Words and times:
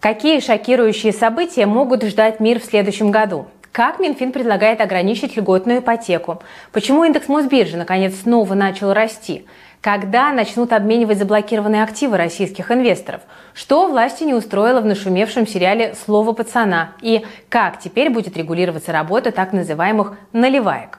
Какие 0.00 0.38
шокирующие 0.38 1.12
события 1.12 1.66
могут 1.66 2.04
ждать 2.04 2.38
мир 2.38 2.60
в 2.60 2.64
следующем 2.64 3.10
году? 3.10 3.46
Как 3.72 3.98
Минфин 3.98 4.30
предлагает 4.30 4.80
ограничить 4.80 5.36
льготную 5.36 5.80
ипотеку? 5.80 6.40
Почему 6.72 7.02
индекс 7.02 7.26
Мосбиржи 7.26 7.76
наконец 7.76 8.14
снова 8.22 8.54
начал 8.54 8.92
расти? 8.92 9.44
Когда 9.80 10.32
начнут 10.32 10.72
обменивать 10.72 11.18
заблокированные 11.18 11.82
активы 11.82 12.16
российских 12.16 12.70
инвесторов? 12.70 13.22
Что 13.54 13.88
власти 13.88 14.22
не 14.22 14.34
устроило 14.34 14.80
в 14.80 14.86
нашумевшем 14.86 15.48
сериале 15.48 15.96
«Слово 16.06 16.32
пацана»? 16.32 16.92
И 17.02 17.26
как 17.48 17.80
теперь 17.80 18.08
будет 18.08 18.36
регулироваться 18.36 18.92
работа 18.92 19.32
так 19.32 19.52
называемых 19.52 20.16
«наливаек»? 20.32 20.97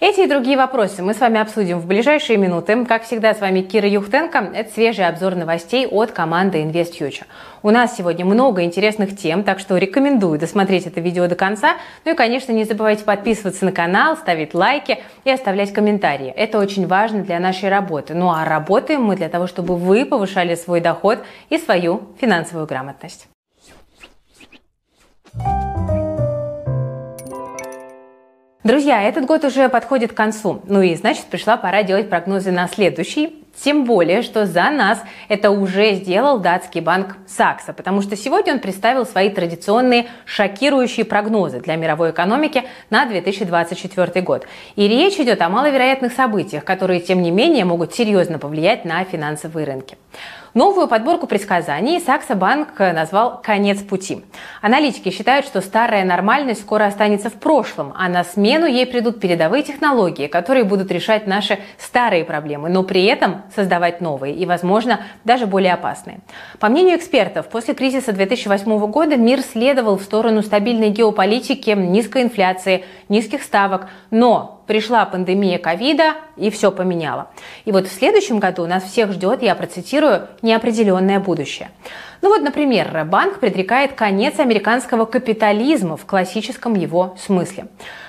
Эти 0.00 0.20
и 0.20 0.26
другие 0.28 0.56
вопросы 0.56 1.02
мы 1.02 1.12
с 1.12 1.18
вами 1.18 1.40
обсудим 1.40 1.80
в 1.80 1.86
ближайшие 1.86 2.38
минуты. 2.38 2.84
Как 2.84 3.02
всегда, 3.02 3.34
с 3.34 3.40
вами 3.40 3.62
Кира 3.62 3.88
Юхтенко. 3.88 4.52
Это 4.54 4.72
свежий 4.72 5.06
обзор 5.06 5.34
новостей 5.34 5.88
от 5.88 6.12
команды 6.12 6.62
InvestFuture. 6.62 7.24
У 7.62 7.70
нас 7.70 7.96
сегодня 7.96 8.24
много 8.24 8.62
интересных 8.62 9.16
тем, 9.16 9.42
так 9.42 9.58
что 9.58 9.76
рекомендую 9.76 10.38
досмотреть 10.38 10.86
это 10.86 11.00
видео 11.00 11.26
до 11.26 11.34
конца. 11.34 11.74
Ну 12.04 12.12
и, 12.12 12.14
конечно, 12.14 12.52
не 12.52 12.62
забывайте 12.62 13.02
подписываться 13.02 13.64
на 13.64 13.72
канал, 13.72 14.16
ставить 14.16 14.54
лайки 14.54 14.98
и 15.24 15.30
оставлять 15.32 15.72
комментарии. 15.72 16.28
Это 16.28 16.60
очень 16.60 16.86
важно 16.86 17.24
для 17.24 17.40
нашей 17.40 17.68
работы. 17.68 18.14
Ну 18.14 18.30
а 18.30 18.44
работаем 18.44 19.02
мы 19.02 19.16
для 19.16 19.28
того, 19.28 19.48
чтобы 19.48 19.76
вы 19.76 20.06
повышали 20.06 20.54
свой 20.54 20.80
доход 20.80 21.18
и 21.50 21.58
свою 21.58 22.02
финансовую 22.20 22.68
грамотность. 22.68 23.26
Друзья, 28.64 29.04
этот 29.04 29.24
год 29.24 29.44
уже 29.44 29.68
подходит 29.68 30.12
к 30.12 30.16
концу. 30.16 30.62
Ну 30.66 30.82
и 30.82 30.96
значит, 30.96 31.26
пришла 31.26 31.56
пора 31.56 31.84
делать 31.84 32.10
прогнозы 32.10 32.50
на 32.50 32.66
следующий. 32.66 33.44
Тем 33.62 33.84
более, 33.84 34.22
что 34.22 34.46
за 34.46 34.68
нас 34.70 35.00
это 35.28 35.52
уже 35.52 35.94
сделал 35.94 36.40
датский 36.40 36.80
банк 36.80 37.16
Сакса, 37.28 37.72
потому 37.72 38.02
что 38.02 38.16
сегодня 38.16 38.54
он 38.54 38.58
представил 38.58 39.06
свои 39.06 39.30
традиционные 39.30 40.06
шокирующие 40.24 41.04
прогнозы 41.04 41.60
для 41.60 41.76
мировой 41.76 42.10
экономики 42.10 42.64
на 42.90 43.06
2024 43.06 44.22
год. 44.22 44.46
И 44.74 44.88
речь 44.88 45.20
идет 45.20 45.40
о 45.40 45.48
маловероятных 45.48 46.12
событиях, 46.12 46.64
которые, 46.64 46.98
тем 46.98 47.22
не 47.22 47.30
менее, 47.30 47.64
могут 47.64 47.94
серьезно 47.94 48.40
повлиять 48.40 48.84
на 48.84 49.04
финансовые 49.04 49.66
рынки. 49.66 49.96
Новую 50.54 50.88
подборку 50.88 51.26
предсказаний 51.26 52.00
Сакса 52.00 52.34
Банк 52.34 52.78
назвал 52.78 53.40
«Конец 53.42 53.82
пути». 53.82 54.24
Аналитики 54.62 55.10
считают, 55.10 55.44
что 55.44 55.60
старая 55.60 56.04
нормальность 56.04 56.62
скоро 56.62 56.86
останется 56.86 57.28
в 57.28 57.34
прошлом, 57.34 57.92
а 57.96 58.08
на 58.08 58.24
смену 58.24 58.66
ей 58.66 58.86
придут 58.86 59.20
передовые 59.20 59.62
технологии, 59.62 60.26
которые 60.26 60.64
будут 60.64 60.90
решать 60.90 61.26
наши 61.26 61.58
старые 61.78 62.24
проблемы, 62.24 62.70
но 62.70 62.82
при 62.82 63.04
этом 63.04 63.42
создавать 63.54 64.00
новые 64.00 64.34
и, 64.34 64.46
возможно, 64.46 65.00
даже 65.24 65.46
более 65.46 65.74
опасные. 65.74 66.20
По 66.58 66.68
мнению 66.68 66.96
экспертов, 66.96 67.48
после 67.48 67.74
кризиса 67.74 68.12
2008 68.12 68.90
года 68.90 69.16
мир 69.16 69.42
следовал 69.42 69.98
в 69.98 70.02
сторону 70.02 70.42
стабильной 70.42 70.90
геополитики, 70.90 71.70
низкой 71.70 72.22
инфляции, 72.22 72.84
низких 73.08 73.42
ставок, 73.42 73.88
но 74.10 74.57
пришла 74.68 75.04
пандемия 75.06 75.58
ковида 75.58 76.14
и 76.36 76.50
все 76.50 76.70
поменяло. 76.70 77.28
И 77.64 77.72
вот 77.72 77.88
в 77.88 77.92
следующем 77.92 78.38
году 78.38 78.66
нас 78.66 78.84
всех 78.84 79.10
ждет, 79.12 79.42
я 79.42 79.56
процитирую, 79.56 80.28
неопределенное 80.42 81.18
будущее. 81.18 81.70
Ну 82.22 82.28
вот, 82.28 82.42
например, 82.42 83.04
банк 83.04 83.40
предрекает 83.40 83.94
конец 83.94 84.38
американского 84.38 85.06
капитализма 85.06 85.96
в 85.96 86.04
классическом 86.04 86.74
его 86.74 87.16
смысле. 87.18 87.66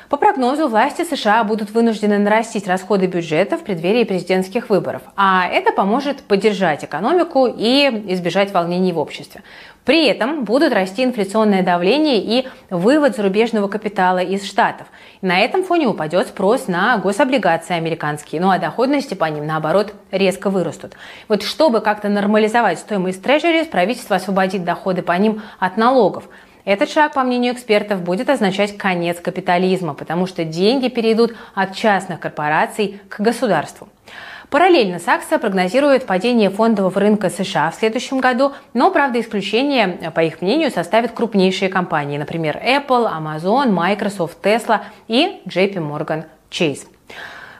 По 0.10 0.18
прогнозу, 0.18 0.68
власти 0.68 1.04
США 1.04 1.44
будут 1.44 1.70
вынуждены 1.70 2.18
нарастить 2.18 2.68
расходы 2.68 3.06
бюджета 3.06 3.58
в 3.58 3.64
преддверии 3.64 4.04
президентских 4.04 4.72
выборов, 4.72 5.04
а 5.16 5.48
это 5.48 5.72
поможет 5.72 6.24
поддержать 6.24 6.84
экономику 6.84 7.46
и 7.46 7.86
избежать 8.08 8.52
волнений 8.52 8.92
в 8.92 8.98
обществе. 8.98 9.44
При 9.90 10.06
этом 10.06 10.44
будут 10.44 10.72
расти 10.72 11.04
инфляционное 11.04 11.64
давление 11.64 12.20
и 12.20 12.48
вывод 12.70 13.16
зарубежного 13.16 13.68
капитала 13.68 14.20
из 14.20 14.48
Штатов. 14.48 14.86
На 15.24 15.40
этом 15.40 15.64
фоне 15.64 15.88
упадет 15.88 16.28
спрос 16.28 16.68
на 16.68 17.00
гособлигации 17.00 17.74
американские, 17.74 18.40
ну 18.40 18.52
а 18.52 18.60
доходности 18.60 19.16
по 19.16 19.26
ним, 19.26 19.48
наоборот, 19.48 19.96
резко 20.12 20.52
вырастут. 20.52 20.94
Вот 21.28 21.42
чтобы 21.42 21.82
как-то 21.82 22.08
нормализовать 22.08 22.78
стоимость 22.78 23.24
трежерис, 23.24 23.66
правительство 23.66 24.18
освободит 24.18 24.64
доходы 24.64 25.02
по 25.02 25.14
ним 25.14 25.42
от 25.58 25.76
налогов. 25.76 26.26
Этот 26.66 26.92
шаг, 26.92 27.14
по 27.14 27.24
мнению 27.24 27.54
экспертов, 27.54 28.04
будет 28.04 28.30
означать 28.30 28.78
конец 28.78 29.20
капитализма, 29.20 29.96
потому 29.96 30.28
что 30.28 30.44
деньги 30.44 30.90
перейдут 30.90 31.36
от 31.56 31.74
частных 31.74 32.20
корпораций 32.20 33.02
к 33.10 33.22
государству. 33.22 33.90
Параллельно 34.50 34.98
Сакса 34.98 35.38
прогнозирует 35.38 36.08
падение 36.08 36.50
фондового 36.50 37.00
рынка 37.00 37.30
США 37.30 37.70
в 37.70 37.76
следующем 37.76 38.20
году, 38.20 38.54
но, 38.74 38.90
правда, 38.90 39.22
исключение, 39.22 40.12
по 40.14 40.22
их 40.22 40.42
мнению, 40.42 40.72
составят 40.72 41.12
крупнейшие 41.12 41.70
компании, 41.70 42.18
например, 42.18 42.58
Apple, 42.58 43.08
Amazon, 43.16 43.70
Microsoft, 43.70 44.44
Tesla 44.44 44.80
и 45.08 45.40
JP 45.46 45.76
Morgan 45.76 46.24
Chase. 46.50 46.88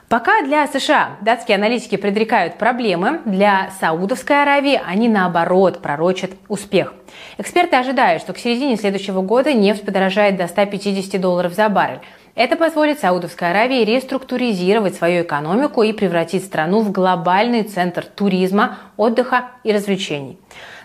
Пока 0.08 0.42
для 0.42 0.66
США 0.66 1.10
датские 1.20 1.54
аналитики 1.54 1.94
предрекают 1.94 2.58
проблемы, 2.58 3.20
для 3.24 3.70
Саудовской 3.78 4.42
Аравии 4.42 4.82
они 4.84 5.08
наоборот 5.08 5.80
пророчат 5.82 6.32
успех. 6.48 6.94
Эксперты 7.38 7.76
ожидают, 7.76 8.20
что 8.20 8.32
к 8.32 8.38
середине 8.38 8.76
следующего 8.76 9.22
года 9.22 9.52
нефть 9.52 9.84
подорожает 9.84 10.36
до 10.36 10.48
150 10.48 11.20
долларов 11.20 11.54
за 11.54 11.68
баррель. 11.68 12.00
Это 12.34 12.56
позволит 12.56 13.00
Саудовской 13.00 13.50
Аравии 13.50 13.84
реструктуризировать 13.84 14.94
свою 14.94 15.22
экономику 15.22 15.82
и 15.82 15.92
превратить 15.92 16.44
страну 16.44 16.80
в 16.80 16.92
глобальный 16.92 17.64
центр 17.64 18.04
туризма, 18.04 18.78
отдыха 18.96 19.50
и 19.64 19.72
развлечений. 19.72 20.38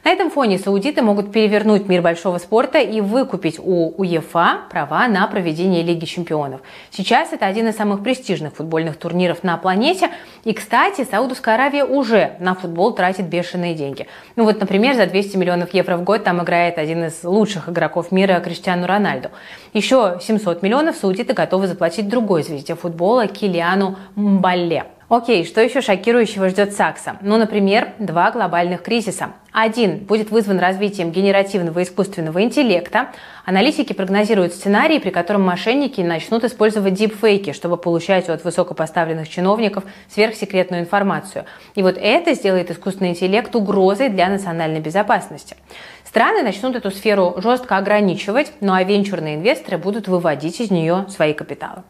На 0.06 0.12
этом 0.12 0.30
фоне 0.30 0.60
саудиты 0.60 1.02
могут 1.02 1.32
перевернуть 1.32 1.88
мир 1.88 2.04
большого 2.04 2.38
спорта 2.38 2.78
и 2.78 3.02
выкупить 3.02 3.58
у 3.58 3.90
УЕФА 3.98 4.66
права 4.70 5.08
на 5.08 5.26
проведение 5.26 5.82
Лиги 5.82 6.06
чемпионов. 6.06 6.62
Сейчас 6.92 7.34
это 7.34 7.48
один 7.48 7.70
из 7.70 7.76
самых 7.76 8.04
престижных 8.04 8.54
футбольных 8.54 8.98
турниров 8.98 9.42
на 9.42 9.58
планете. 9.58 10.12
И, 10.44 10.54
кстати, 10.54 11.08
Саудовская 11.10 11.56
Аравия 11.56 11.86
уже 11.86 12.34
на 12.38 12.54
футбол 12.54 12.94
тратит 12.94 13.26
бешеные 13.26 13.74
деньги. 13.74 14.06
Ну 14.36 14.44
вот, 14.44 14.60
например, 14.60 14.94
за 14.94 15.08
200 15.08 15.38
миллионов 15.38 15.74
евро 15.74 15.98
в 15.98 16.04
год 16.04 16.24
там 16.24 16.40
играет 16.44 16.78
один 16.78 17.06
из 17.06 17.24
лучших 17.24 17.68
игроков 17.68 18.12
мира 18.12 18.40
Криштиану 18.42 18.86
Рональду. 18.86 19.30
Еще 19.74 20.20
700 20.22 20.62
миллионов 20.62 20.98
саудиты 20.98 21.34
готовы 21.34 21.66
заплатить 21.66 22.08
другой 22.08 22.44
звезде 22.44 22.76
футбола 22.76 23.26
Килиану 23.26 23.96
Мбалле. 24.14 24.86
Окей, 25.08 25.46
что 25.46 25.62
еще 25.62 25.82
шокирующего 25.82 26.50
ждет 26.50 26.74
Сакса? 26.74 27.18
Ну, 27.22 27.38
например, 27.38 27.90
два 28.00 28.32
глобальных 28.32 28.82
кризиса. 28.82 29.34
Один 29.52 30.00
будет 30.00 30.32
вызван 30.32 30.58
развитием 30.58 31.12
генеративного 31.12 31.84
искусственного 31.84 32.42
интеллекта. 32.42 33.12
Аналитики 33.46 33.94
прогнозируют 33.94 34.54
сценарий, 34.54 35.00
при 35.00 35.12
котором 35.12 35.44
мошенники 35.44 36.02
начнут 36.02 36.44
использовать 36.44 36.96
дипфейки, 36.96 37.54
чтобы 37.54 37.78
получать 37.78 38.30
от 38.30 38.44
высокопоставленных 38.44 39.30
чиновников 39.30 39.84
сверхсекретную 40.10 40.82
информацию. 40.82 41.46
И 41.76 41.84
вот 41.84 42.00
это 42.02 42.34
сделает 42.34 42.72
искусственный 42.72 43.12
интеллект 43.12 43.56
угрозой 43.56 44.10
для 44.10 44.28
национальной 44.28 44.80
безопасности. 44.80 45.56
Страны 46.04 46.42
начнут 46.42 46.76
эту 46.76 46.90
сферу 46.90 47.36
жестко 47.38 47.78
ограничивать, 47.78 48.54
ну 48.60 48.74
а 48.74 48.82
венчурные 48.82 49.36
инвесторы 49.36 49.78
будут 49.78 50.08
выводить 50.08 50.60
из 50.62 50.72
нее 50.72 51.06
свои 51.10 51.34
капиталы. 51.34 51.84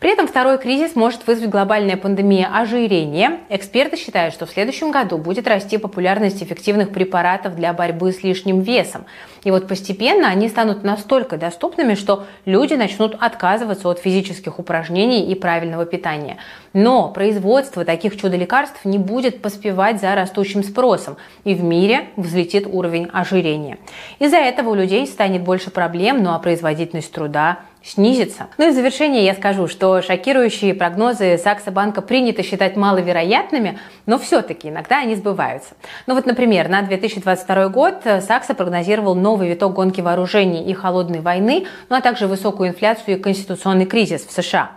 При 0.00 0.10
этом 0.10 0.26
второй 0.26 0.56
кризис 0.56 0.96
может 0.96 1.26
вызвать 1.26 1.50
глобальная 1.50 1.98
пандемия 1.98 2.48
ожирения. 2.50 3.40
Эксперты 3.50 3.98
считают, 3.98 4.32
что 4.32 4.46
в 4.46 4.50
следующем 4.50 4.90
году 4.90 5.18
будет 5.18 5.46
расти 5.46 5.76
популярность 5.76 6.42
эффективных 6.42 6.90
препаратов 6.90 7.54
для 7.54 7.74
борьбы 7.74 8.10
с 8.10 8.22
лишним 8.22 8.62
весом. 8.62 9.04
И 9.44 9.50
вот 9.50 9.68
постепенно 9.68 10.28
они 10.28 10.48
станут 10.48 10.82
настолько 10.84 11.36
доступными, 11.36 11.94
что 11.94 12.24
люди 12.46 12.72
начнут 12.72 13.14
отказываться 13.20 13.90
от 13.90 13.98
физических 13.98 14.58
упражнений 14.58 15.30
и 15.30 15.34
правильного 15.34 15.84
питания. 15.84 16.38
Но 16.72 17.10
производство 17.10 17.84
таких 17.84 18.18
чудо-лекарств 18.18 18.86
не 18.86 18.96
будет 18.96 19.42
поспевать 19.42 20.00
за 20.00 20.14
растущим 20.14 20.64
спросом, 20.64 21.18
и 21.44 21.54
в 21.54 21.62
мире 21.62 22.08
взлетит 22.16 22.66
уровень 22.66 23.10
ожирения. 23.12 23.76
Из-за 24.18 24.38
этого 24.38 24.70
у 24.70 24.74
людей 24.74 25.06
станет 25.06 25.42
больше 25.42 25.70
проблем, 25.70 26.22
ну 26.22 26.32
а 26.32 26.38
производительность 26.38 27.12
труда 27.12 27.58
снизится. 27.82 28.48
Ну 28.58 28.68
и 28.68 28.70
в 28.70 28.74
завершение 28.74 29.24
я 29.24 29.34
скажу, 29.34 29.68
что 29.68 30.02
шокирующие 30.02 30.74
прогнозы 30.74 31.38
Сакса 31.38 31.70
Банка 31.70 32.02
принято 32.02 32.42
считать 32.42 32.76
маловероятными, 32.76 33.78
но 34.06 34.18
все-таки 34.18 34.68
иногда 34.68 34.98
они 34.98 35.14
сбываются. 35.14 35.74
Ну 36.06 36.14
вот, 36.14 36.26
например, 36.26 36.68
на 36.68 36.82
2022 36.82 37.68
год 37.68 38.02
Сакса 38.20 38.54
прогнозировал 38.54 39.14
новый 39.14 39.48
виток 39.48 39.72
гонки 39.72 40.00
вооружений 40.00 40.62
и 40.64 40.72
холодной 40.74 41.20
войны, 41.20 41.66
ну 41.88 41.96
а 41.96 42.00
также 42.00 42.26
высокую 42.26 42.70
инфляцию 42.70 43.16
и 43.16 43.20
конституционный 43.20 43.86
кризис 43.86 44.26
в 44.26 44.32
США. 44.32 44.70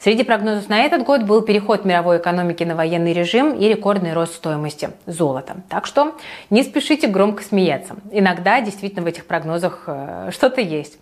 Среди 0.00 0.24
прогнозов 0.24 0.68
на 0.68 0.82
этот 0.82 1.04
год 1.04 1.22
был 1.22 1.42
переход 1.42 1.84
мировой 1.84 2.18
экономики 2.18 2.62
на 2.64 2.76
военный 2.76 3.12
режим 3.12 3.54
и 3.54 3.66
рекордный 3.68 4.12
рост 4.12 4.34
стоимости 4.34 4.90
золота. 5.06 5.56
Так 5.68 5.86
что 5.86 6.14
не 6.50 6.62
спешите 6.62 7.06
громко 7.08 7.42
смеяться. 7.42 7.96
Иногда 8.12 8.60
действительно 8.60 9.02
в 9.02 9.06
этих 9.06 9.26
прогнозах 9.26 9.84
э, 9.86 10.30
что-то 10.32 10.60
есть. 10.60 10.98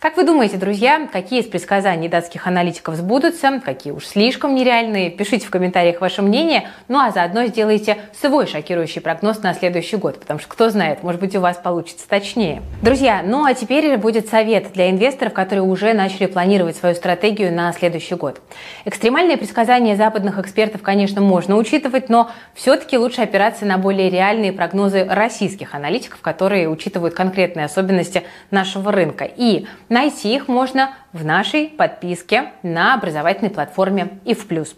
Как 0.00 0.16
вы 0.16 0.22
думаете, 0.22 0.58
друзья, 0.58 1.08
какие 1.12 1.40
из 1.40 1.46
предсказаний 1.46 2.08
датских 2.08 2.46
аналитиков 2.46 2.94
сбудутся, 2.94 3.60
какие 3.64 3.92
уж 3.92 4.06
слишком 4.06 4.54
нереальные? 4.54 5.10
Пишите 5.10 5.44
в 5.44 5.50
комментариях 5.50 6.00
ваше 6.00 6.22
мнение, 6.22 6.68
ну 6.86 7.00
а 7.00 7.10
заодно 7.10 7.46
сделайте 7.46 7.96
свой 8.20 8.46
шокирующий 8.46 9.00
прогноз 9.00 9.42
на 9.42 9.54
следующий 9.54 9.96
год, 9.96 10.20
потому 10.20 10.38
что 10.38 10.48
кто 10.50 10.70
знает, 10.70 11.02
может 11.02 11.20
быть 11.20 11.34
у 11.34 11.40
вас 11.40 11.56
получится 11.56 12.08
точнее. 12.08 12.62
Друзья, 12.80 13.22
ну 13.26 13.44
а 13.44 13.54
теперь 13.54 13.96
будет 13.96 14.28
совет 14.28 14.70
для 14.72 14.88
инвесторов, 14.88 15.32
которые 15.32 15.64
уже 15.64 15.92
начали 15.94 16.26
планировать 16.26 16.76
свою 16.76 16.94
стратегию 16.94 17.52
на 17.52 17.72
следующий 17.72 18.14
год. 18.14 18.40
Экстремальные 18.84 19.36
предсказания 19.36 19.96
западных 19.96 20.38
экспертов, 20.38 20.80
конечно, 20.80 21.20
можно 21.20 21.56
учитывать, 21.56 22.08
но 22.08 22.30
все-таки 22.54 22.96
лучше 22.96 23.22
опираться 23.22 23.64
на 23.64 23.78
более 23.78 24.10
реальные 24.10 24.52
прогнозы 24.52 25.04
российских 25.04 25.74
аналитиков, 25.74 26.20
которые 26.20 26.68
учитывают 26.68 27.16
конкретные 27.16 27.66
особенности 27.66 28.22
нашего 28.52 28.92
рынка. 28.92 29.24
И 29.24 29.66
Найти 29.88 30.34
их 30.34 30.48
можно 30.48 30.94
в 31.12 31.24
нашей 31.24 31.68
подписке 31.68 32.52
на 32.62 32.94
образовательной 32.94 33.50
платформе 33.50 34.20
и 34.24 34.34
в 34.34 34.46
плюс. 34.46 34.76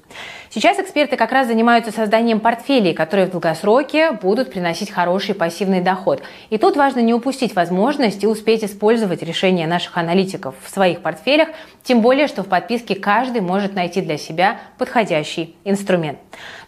Сейчас 0.53 0.81
эксперты 0.81 1.17
как 1.17 1.31
раз 1.31 1.47
занимаются 1.47 1.93
созданием 1.93 2.41
портфелей, 2.41 2.93
которые 2.93 3.29
в 3.29 3.31
долгосроке 3.31 4.11
будут 4.11 4.51
приносить 4.51 4.91
хороший 4.91 5.33
пассивный 5.33 5.81
доход. 5.81 6.25
И 6.51 6.59
тут 6.59 6.75
важно 6.75 6.99
не 6.99 7.15
упустить 7.15 7.55
возможность 7.55 8.25
и 8.25 8.27
успеть 8.27 8.65
использовать 8.65 9.23
решения 9.23 9.69
наших 9.69 9.97
аналитиков 9.97 10.57
в 10.61 10.69
своих 10.69 11.03
портфелях, 11.03 11.51
тем 11.85 12.01
более, 12.01 12.27
что 12.27 12.43
в 12.43 12.49
подписке 12.49 12.97
каждый 12.97 13.43
может 13.43 13.77
найти 13.77 14.01
для 14.01 14.19
себя 14.19 14.59
подходящий 14.77 15.55
инструмент. 15.63 16.19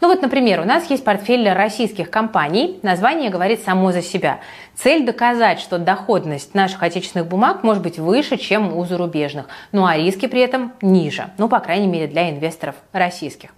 Ну 0.01 0.07
вот, 0.07 0.23
например, 0.23 0.61
у 0.61 0.65
нас 0.65 0.89
есть 0.89 1.03
портфель 1.03 1.49
российских 1.51 2.09
компаний, 2.09 2.79
название 2.83 3.31
говорит 3.31 3.65
само 3.65 3.91
за 3.91 4.01
себя. 4.01 4.39
Цель 4.77 5.05
доказать, 5.05 5.59
что 5.59 5.79
доходность 5.79 6.55
наших 6.55 6.85
отечественных 6.85 7.27
бумаг 7.27 7.65
может 7.65 7.83
быть 7.83 7.99
выше, 7.99 8.37
чем 8.37 8.77
у 8.77 8.85
зарубежных, 8.85 9.49
ну 9.73 9.85
а 9.87 9.97
риски 9.97 10.27
при 10.27 10.41
этом 10.41 10.73
ниже, 10.81 11.31
ну, 11.37 11.49
по 11.49 11.59
крайней 11.59 11.89
мере, 11.89 12.07
для 12.07 12.31
инвесторов 12.31 12.77
российских. 12.93 13.51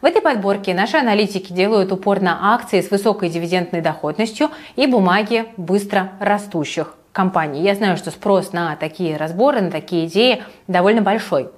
В 0.00 0.04
этой 0.04 0.20
подборке 0.20 0.74
наши 0.74 0.96
аналитики 0.96 1.52
делают 1.52 1.92
упор 1.92 2.20
на 2.20 2.54
акции 2.54 2.80
с 2.80 2.90
высокой 2.90 3.28
дивидендной 3.28 3.80
доходностью 3.80 4.50
и 4.76 4.86
бумаги 4.86 5.46
быстро 5.56 6.12
растущих 6.18 6.96
компаний. 7.12 7.62
Я 7.62 7.74
знаю, 7.74 7.96
что 7.96 8.10
спрос 8.10 8.52
на 8.52 8.74
такие 8.76 9.16
разборы, 9.16 9.60
на 9.60 9.70
такие 9.70 10.06
идеи 10.06 10.42
довольно 10.66 11.02
большой. 11.02 11.50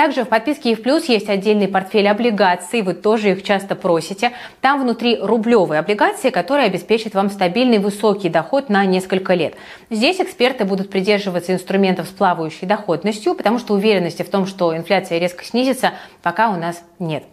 Также 0.00 0.24
в 0.24 0.28
подписке 0.28 0.72
и 0.72 0.74
в 0.74 0.86
есть 0.86 1.28
отдельный 1.28 1.68
портфель 1.68 2.08
облигаций, 2.08 2.80
вы 2.80 2.94
тоже 2.94 3.32
их 3.32 3.42
часто 3.42 3.74
просите. 3.74 4.32
Там 4.60 4.80
внутри 4.80 5.18
рублевые 5.20 5.80
облигации, 5.80 6.30
которые 6.30 6.68
обеспечат 6.68 7.14
вам 7.14 7.28
стабильный 7.28 7.78
высокий 7.78 8.28
доход 8.28 8.70
на 8.70 8.86
несколько 8.86 9.34
лет. 9.34 9.56
Здесь 9.90 10.20
эксперты 10.20 10.64
будут 10.64 10.88
придерживаться 10.90 11.52
инструментов 11.52 12.06
с 12.06 12.10
плавающей 12.10 12.66
доходностью, 12.66 13.34
потому 13.34 13.58
что 13.58 13.74
уверенности 13.74 14.22
в 14.22 14.30
том, 14.30 14.46
что 14.46 14.74
инфляция 14.74 15.18
резко 15.18 15.44
снизится, 15.44 15.92
пока 16.22 16.50
у 16.50 16.56
нас 16.56 16.82
нет. 16.98 17.24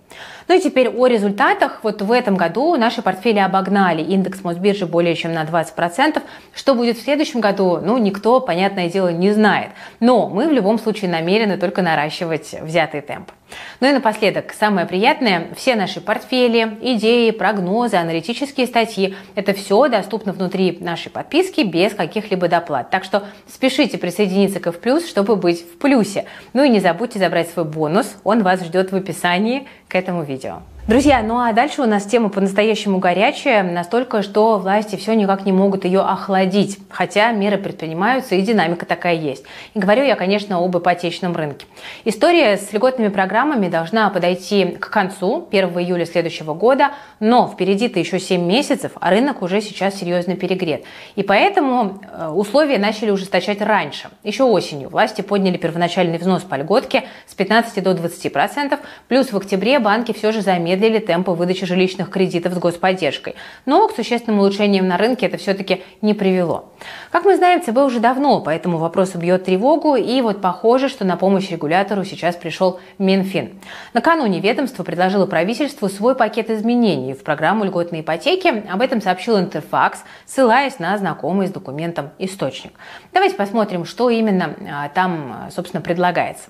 Ну 0.47 0.55
и 0.55 0.61
теперь 0.61 0.89
о 0.89 1.07
результатах. 1.07 1.79
Вот 1.83 2.01
в 2.01 2.11
этом 2.11 2.35
году 2.35 2.75
наши 2.77 3.01
портфели 3.01 3.39
обогнали 3.39 4.01
индекс 4.01 4.43
Мосбиржи 4.43 4.85
более 4.85 5.15
чем 5.15 5.33
на 5.33 5.43
20%. 5.43 6.21
Что 6.53 6.75
будет 6.75 6.97
в 6.97 7.03
следующем 7.03 7.41
году, 7.41 7.79
ну, 7.81 7.97
никто, 7.97 8.39
понятное 8.39 8.89
дело, 8.89 9.09
не 9.09 9.31
знает. 9.31 9.71
Но 9.99 10.29
мы 10.29 10.47
в 10.47 10.51
любом 10.51 10.79
случае 10.79 11.11
намерены 11.11 11.57
только 11.57 11.81
наращивать 11.81 12.55
взятый 12.61 13.01
темп. 13.01 13.31
Ну 13.79 13.87
и 13.87 13.91
напоследок, 13.91 14.53
самое 14.53 14.87
приятное, 14.87 15.49
все 15.55 15.75
наши 15.75 16.01
портфели, 16.01 16.77
идеи, 16.81 17.31
прогнозы, 17.31 17.97
аналитические 17.97 18.67
статьи, 18.67 19.15
это 19.35 19.53
все 19.53 19.87
доступно 19.87 20.33
внутри 20.33 20.77
нашей 20.81 21.09
подписки 21.09 21.61
без 21.61 21.93
каких-либо 21.93 22.47
доплат. 22.47 22.89
Так 22.89 23.03
что 23.03 23.25
спешите 23.47 23.97
присоединиться 23.97 24.59
к 24.59 24.67
F+, 24.67 25.07
чтобы 25.07 25.35
быть 25.35 25.61
в 25.61 25.77
плюсе. 25.77 26.25
Ну 26.53 26.63
и 26.63 26.69
не 26.69 26.79
забудьте 26.79 27.19
забрать 27.19 27.49
свой 27.49 27.65
бонус, 27.65 28.15
он 28.23 28.43
вас 28.43 28.63
ждет 28.63 28.91
в 28.91 28.95
описании 28.95 29.67
к 29.87 29.95
этому 29.95 30.23
видео. 30.23 30.61
Друзья, 30.87 31.21
ну 31.21 31.37
а 31.37 31.51
дальше 31.51 31.81
у 31.81 31.85
нас 31.85 32.05
тема 32.05 32.29
по-настоящему 32.29 32.99
горячая, 32.99 33.61
настолько, 33.61 34.21
что 34.21 34.57
власти 34.57 34.95
все 34.95 35.15
никак 35.15 35.45
не 35.45 35.51
могут 35.51 35.83
ее 35.83 35.99
охладить, 35.99 36.79
хотя 36.89 37.33
меры 37.33 37.57
предпринимаются 37.57 38.35
и 38.35 38.41
динамика 38.41 38.85
такая 38.85 39.15
есть. 39.15 39.43
И 39.73 39.79
говорю 39.79 40.05
я, 40.05 40.15
конечно, 40.15 40.63
об 40.63 40.77
ипотечном 40.77 41.35
рынке. 41.35 41.65
История 42.05 42.55
с 42.55 42.71
льготными 42.71 43.09
программами 43.09 43.67
должна 43.67 44.09
подойти 44.09 44.77
к 44.79 44.89
концу 44.89 45.45
1 45.51 45.77
июля 45.77 46.05
следующего 46.05 46.53
года, 46.53 46.91
но 47.19 47.49
впереди-то 47.53 47.99
еще 47.99 48.17
7 48.17 48.41
месяцев, 48.41 48.93
а 49.01 49.09
рынок 49.09 49.41
уже 49.41 49.59
сейчас 49.59 49.95
серьезно 49.95 50.37
перегрет. 50.37 50.85
И 51.17 51.21
поэтому 51.21 51.99
э, 52.01 52.29
условия 52.29 52.77
начали 52.77 53.09
ужесточать 53.09 53.59
раньше. 53.59 54.07
Еще 54.23 54.45
осенью 54.45 54.87
власти 54.87 55.19
подняли 55.19 55.57
первоначальный 55.57 56.17
взнос 56.17 56.43
по 56.43 56.55
льготке 56.55 57.03
с 57.25 57.33
15 57.33 57.83
до 57.83 57.91
20%, 57.91 58.79
плюс 59.09 59.33
в 59.33 59.35
октябре 59.35 59.79
банки 59.79 60.13
все 60.13 60.31
же 60.31 60.41
замедлили 60.41 60.76
замедлили 60.77 60.99
темпы 60.99 61.31
выдачи 61.31 61.65
жилищных 61.65 62.09
кредитов 62.09 62.53
с 62.53 62.57
господдержкой. 62.57 63.35
Но 63.65 63.87
к 63.87 63.95
существенным 63.95 64.39
улучшениям 64.39 64.87
на 64.87 64.97
рынке 64.97 65.25
это 65.25 65.37
все-таки 65.37 65.83
не 66.01 66.13
привело. 66.13 66.65
Как 67.11 67.25
мы 67.25 67.35
знаем, 67.35 67.61
ЦБ 67.61 67.77
уже 67.77 67.99
давно 67.99 68.41
по 68.41 68.49
этому 68.49 68.77
вопросу 68.77 69.17
бьет 69.17 69.45
тревогу, 69.45 69.95
и 69.95 70.21
вот 70.21 70.41
похоже, 70.41 70.89
что 70.89 71.05
на 71.05 71.17
помощь 71.17 71.49
регулятору 71.49 72.03
сейчас 72.03 72.35
пришел 72.35 72.79
Минфин. 72.99 73.59
Накануне 73.93 74.39
ведомство 74.39 74.83
предложило 74.83 75.25
правительству 75.25 75.89
свой 75.89 76.15
пакет 76.15 76.49
изменений 76.49 77.13
в 77.13 77.23
программу 77.23 77.65
льготной 77.65 78.01
ипотеки. 78.01 78.63
Об 78.69 78.81
этом 78.81 79.01
сообщил 79.01 79.39
Интерфакс, 79.39 80.03
ссылаясь 80.25 80.79
на 80.79 80.97
знакомый 80.97 81.47
с 81.47 81.51
документом 81.51 82.11
источник. 82.19 82.73
Давайте 83.13 83.35
посмотрим, 83.35 83.85
что 83.85 84.09
именно 84.09 84.55
а, 84.71 84.89
там, 84.89 85.47
собственно, 85.49 85.81
предлагается. 85.81 86.49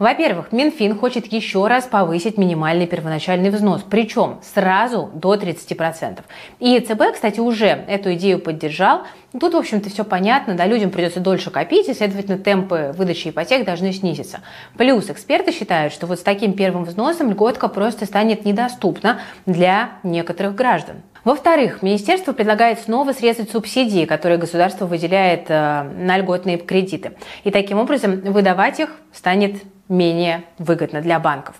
Во-первых, 0.00 0.50
Минфин 0.50 0.96
хочет 0.98 1.30
еще 1.30 1.66
раз 1.66 1.84
повысить 1.84 2.38
минимальный 2.38 2.86
первоначальный 2.86 3.50
взнос, 3.50 3.84
причем 3.88 4.38
сразу 4.42 5.10
до 5.12 5.34
30%. 5.34 6.20
И 6.58 6.80
ЦБ, 6.80 7.12
кстати, 7.12 7.38
уже 7.38 7.66
эту 7.66 8.14
идею 8.14 8.38
поддержал. 8.38 9.02
Тут, 9.38 9.52
в 9.52 9.58
общем-то, 9.58 9.90
все 9.90 10.02
понятно, 10.02 10.54
да, 10.54 10.64
людям 10.64 10.88
придется 10.88 11.20
дольше 11.20 11.50
копить, 11.50 11.90
и, 11.90 11.92
следовательно, 11.92 12.38
темпы 12.38 12.94
выдачи 12.96 13.28
ипотек 13.28 13.66
должны 13.66 13.92
снизиться. 13.92 14.40
Плюс 14.78 15.10
эксперты 15.10 15.52
считают, 15.52 15.92
что 15.92 16.06
вот 16.06 16.18
с 16.18 16.22
таким 16.22 16.54
первым 16.54 16.84
взносом 16.84 17.30
льготка 17.30 17.68
просто 17.68 18.06
станет 18.06 18.46
недоступна 18.46 19.20
для 19.44 19.90
некоторых 20.02 20.54
граждан. 20.54 21.02
Во-вторых, 21.24 21.82
министерство 21.82 22.32
предлагает 22.32 22.80
снова 22.80 23.12
срезать 23.12 23.50
субсидии, 23.50 24.06
которые 24.06 24.38
государство 24.38 24.86
выделяет 24.86 25.50
э, 25.50 25.82
на 25.82 26.16
льготные 26.16 26.56
кредиты. 26.56 27.12
И 27.44 27.50
таким 27.50 27.78
образом 27.78 28.22
выдавать 28.22 28.80
их 28.80 28.88
станет 29.12 29.56
менее 29.90 30.44
выгодно 30.58 31.02
для 31.02 31.18
банков. 31.18 31.56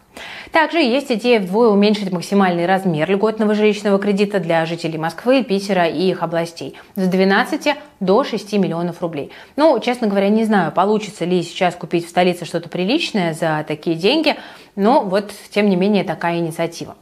Также 0.53 0.79
есть 0.79 1.11
идея 1.13 1.41
вдвое 1.41 1.69
уменьшить 1.69 2.13
максимальный 2.13 2.67
размер 2.67 3.11
льготного 3.11 3.55
жилищного 3.55 3.99
кредита 3.99 4.41
для 4.41 4.65
жителей 4.67 4.99
Москвы, 4.99 5.45
Питера 5.45 5.87
и 5.87 6.09
их 6.11 6.23
областей 6.23 6.77
с 6.97 7.07
12 7.07 7.77
до 8.01 8.25
6 8.25 8.53
миллионов 8.55 9.03
рублей. 9.03 9.31
Ну, 9.57 9.79
честно 9.81 10.07
говоря, 10.07 10.29
не 10.29 10.45
знаю, 10.45 10.73
получится 10.73 11.25
ли 11.25 11.43
сейчас 11.43 11.75
купить 11.75 12.07
в 12.07 12.09
столице 12.09 12.45
что-то 12.45 12.69
приличное 12.69 13.35
за 13.35 13.65
такие 13.67 13.97
деньги, 13.97 14.37
но 14.77 15.03
вот, 15.03 15.33
тем 15.51 15.69
не 15.69 15.77
менее, 15.77 16.05
такая 16.05 16.39
инициатива. 16.39 16.97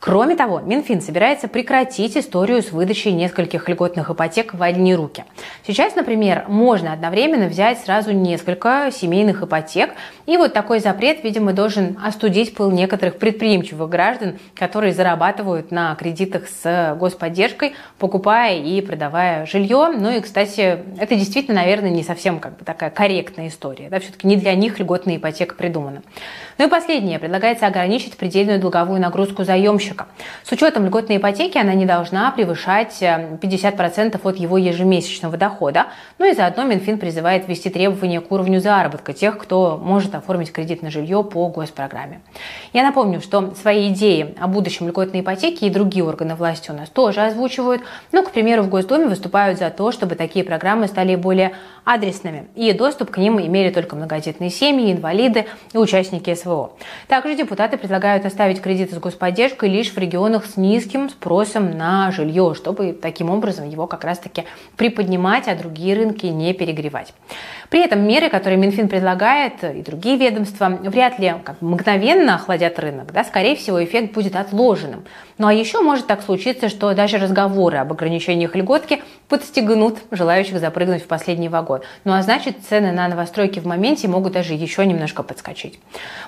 Кроме 0.00 0.34
того, 0.34 0.60
Минфин 0.60 1.02
собирается 1.02 1.46
прекратить 1.46 2.16
историю 2.16 2.62
с 2.62 2.72
выдачей 2.72 3.12
нескольких 3.12 3.68
льготных 3.68 4.08
ипотек 4.08 4.54
в 4.54 4.62
одни 4.62 4.94
руки. 4.94 5.24
Сейчас, 5.66 5.94
например, 5.94 6.46
можно 6.48 6.94
одновременно 6.94 7.48
взять 7.48 7.80
сразу 7.80 8.12
несколько 8.12 8.90
семейных 8.90 9.42
ипотек, 9.42 9.90
и 10.24 10.38
вот 10.38 10.54
такой 10.54 10.80
запрет, 10.80 11.22
видимо, 11.22 11.52
должен 11.52 11.98
остудить 12.02 12.54
пыл 12.54 12.70
некоторых 12.70 13.18
предприимчивых 13.18 13.90
граждан, 13.90 14.38
которые 14.54 14.94
зарабатывают 14.94 15.70
на 15.70 15.94
кредитах 15.96 16.44
с 16.48 16.96
господдержкой, 16.98 17.74
покупая 17.98 18.56
и 18.56 18.80
продавая 18.80 19.44
жилье. 19.44 19.90
Ну 19.94 20.10
и, 20.10 20.20
кстати, 20.20 20.78
это 20.98 21.14
действительно, 21.14 21.60
наверное, 21.60 21.90
не 21.90 22.04
совсем 22.04 22.40
как 22.40 22.56
бы 22.56 22.64
такая 22.64 22.88
корректная 22.88 23.48
история. 23.48 23.90
Да? 23.90 24.00
Все-таки 24.00 24.26
не 24.26 24.36
для 24.36 24.54
них 24.54 24.80
льготная 24.80 25.18
ипотека 25.18 25.54
придумана. 25.54 26.00
Ну 26.60 26.66
и 26.66 26.68
последнее. 26.68 27.18
Предлагается 27.18 27.66
ограничить 27.66 28.18
предельную 28.18 28.60
долговую 28.60 29.00
нагрузку 29.00 29.44
заемщика. 29.44 30.08
С 30.44 30.52
учетом 30.52 30.84
льготной 30.84 31.16
ипотеки 31.16 31.56
она 31.56 31.72
не 31.72 31.86
должна 31.86 32.30
превышать 32.32 32.98
50% 33.00 34.20
э, 34.22 34.28
от 34.28 34.36
его 34.36 34.58
ежемесячного 34.58 35.38
дохода. 35.38 35.86
Ну 36.18 36.30
и 36.30 36.34
заодно 36.34 36.64
Минфин 36.64 36.98
призывает 36.98 37.48
ввести 37.48 37.70
требования 37.70 38.20
к 38.20 38.30
уровню 38.30 38.60
заработка 38.60 39.14
тех, 39.14 39.38
кто 39.38 39.80
может 39.82 40.14
оформить 40.14 40.52
кредит 40.52 40.82
на 40.82 40.90
жилье 40.90 41.24
по 41.24 41.48
госпрограмме. 41.48 42.20
Я 42.74 42.82
напомню, 42.82 43.22
что 43.22 43.54
свои 43.54 43.88
идеи 43.88 44.34
о 44.38 44.46
будущем 44.46 44.86
льготной 44.86 45.22
ипотеки 45.22 45.64
и 45.64 45.70
другие 45.70 46.04
органы 46.04 46.34
власти 46.34 46.70
у 46.70 46.74
нас 46.74 46.90
тоже 46.90 47.22
озвучивают. 47.22 47.80
Ну, 48.12 48.22
к 48.22 48.32
примеру, 48.32 48.64
в 48.64 48.68
Госдуме 48.68 49.06
выступают 49.06 49.58
за 49.58 49.70
то, 49.70 49.92
чтобы 49.92 50.14
такие 50.14 50.44
программы 50.44 50.88
стали 50.88 51.16
более 51.16 51.52
адресными, 51.86 52.48
и 52.54 52.70
доступ 52.74 53.10
к 53.10 53.16
ним 53.16 53.40
имели 53.40 53.72
только 53.72 53.96
многодетные 53.96 54.50
семьи, 54.50 54.92
инвалиды 54.92 55.46
и 55.72 55.78
участники 55.78 56.34
СВО. 56.34 56.49
Также 57.08 57.34
депутаты 57.34 57.76
предлагают 57.76 58.24
оставить 58.24 58.60
кредиты 58.60 58.94
с 58.94 58.98
господдержкой 58.98 59.68
лишь 59.68 59.92
в 59.92 59.98
регионах 59.98 60.46
с 60.46 60.56
низким 60.56 61.10
спросом 61.10 61.76
на 61.76 62.10
жилье, 62.10 62.54
чтобы 62.54 62.92
таким 62.92 63.30
образом 63.30 63.68
его 63.68 63.86
как 63.86 64.04
раз-таки 64.04 64.44
приподнимать, 64.76 65.48
а 65.48 65.54
другие 65.54 65.94
рынки 65.94 66.26
не 66.26 66.52
перегревать. 66.54 67.12
При 67.70 67.84
этом 67.84 68.00
меры, 68.00 68.28
которые 68.28 68.58
Минфин 68.58 68.88
предлагает 68.88 69.62
и 69.62 69.82
другие 69.82 70.16
ведомства, 70.16 70.68
вряд 70.68 71.18
ли 71.20 71.34
как 71.44 71.62
мгновенно 71.62 72.34
охладят 72.34 72.78
рынок. 72.78 73.12
Да? 73.12 73.22
Скорее 73.22 73.54
всего, 73.54 73.82
эффект 73.82 74.12
будет 74.12 74.34
отложенным. 74.34 75.04
Ну 75.38 75.46
а 75.46 75.54
еще 75.54 75.80
может 75.80 76.06
так 76.06 76.22
случиться, 76.22 76.68
что 76.68 76.92
даже 76.94 77.18
разговоры 77.18 77.78
об 77.78 77.92
ограничениях 77.92 78.56
льготки 78.56 79.02
подстегнут 79.28 79.98
желающих 80.10 80.58
запрыгнуть 80.58 81.02
в 81.02 81.06
последний 81.06 81.48
вагон. 81.48 81.80
Ну 82.04 82.12
а 82.12 82.22
значит, 82.22 82.56
цены 82.68 82.92
на 82.92 83.08
новостройки 83.08 83.60
в 83.60 83.66
моменте 83.66 84.08
могут 84.08 84.32
даже 84.32 84.54
еще 84.54 84.84
немножко 84.84 85.22
подскочить. 85.22 85.78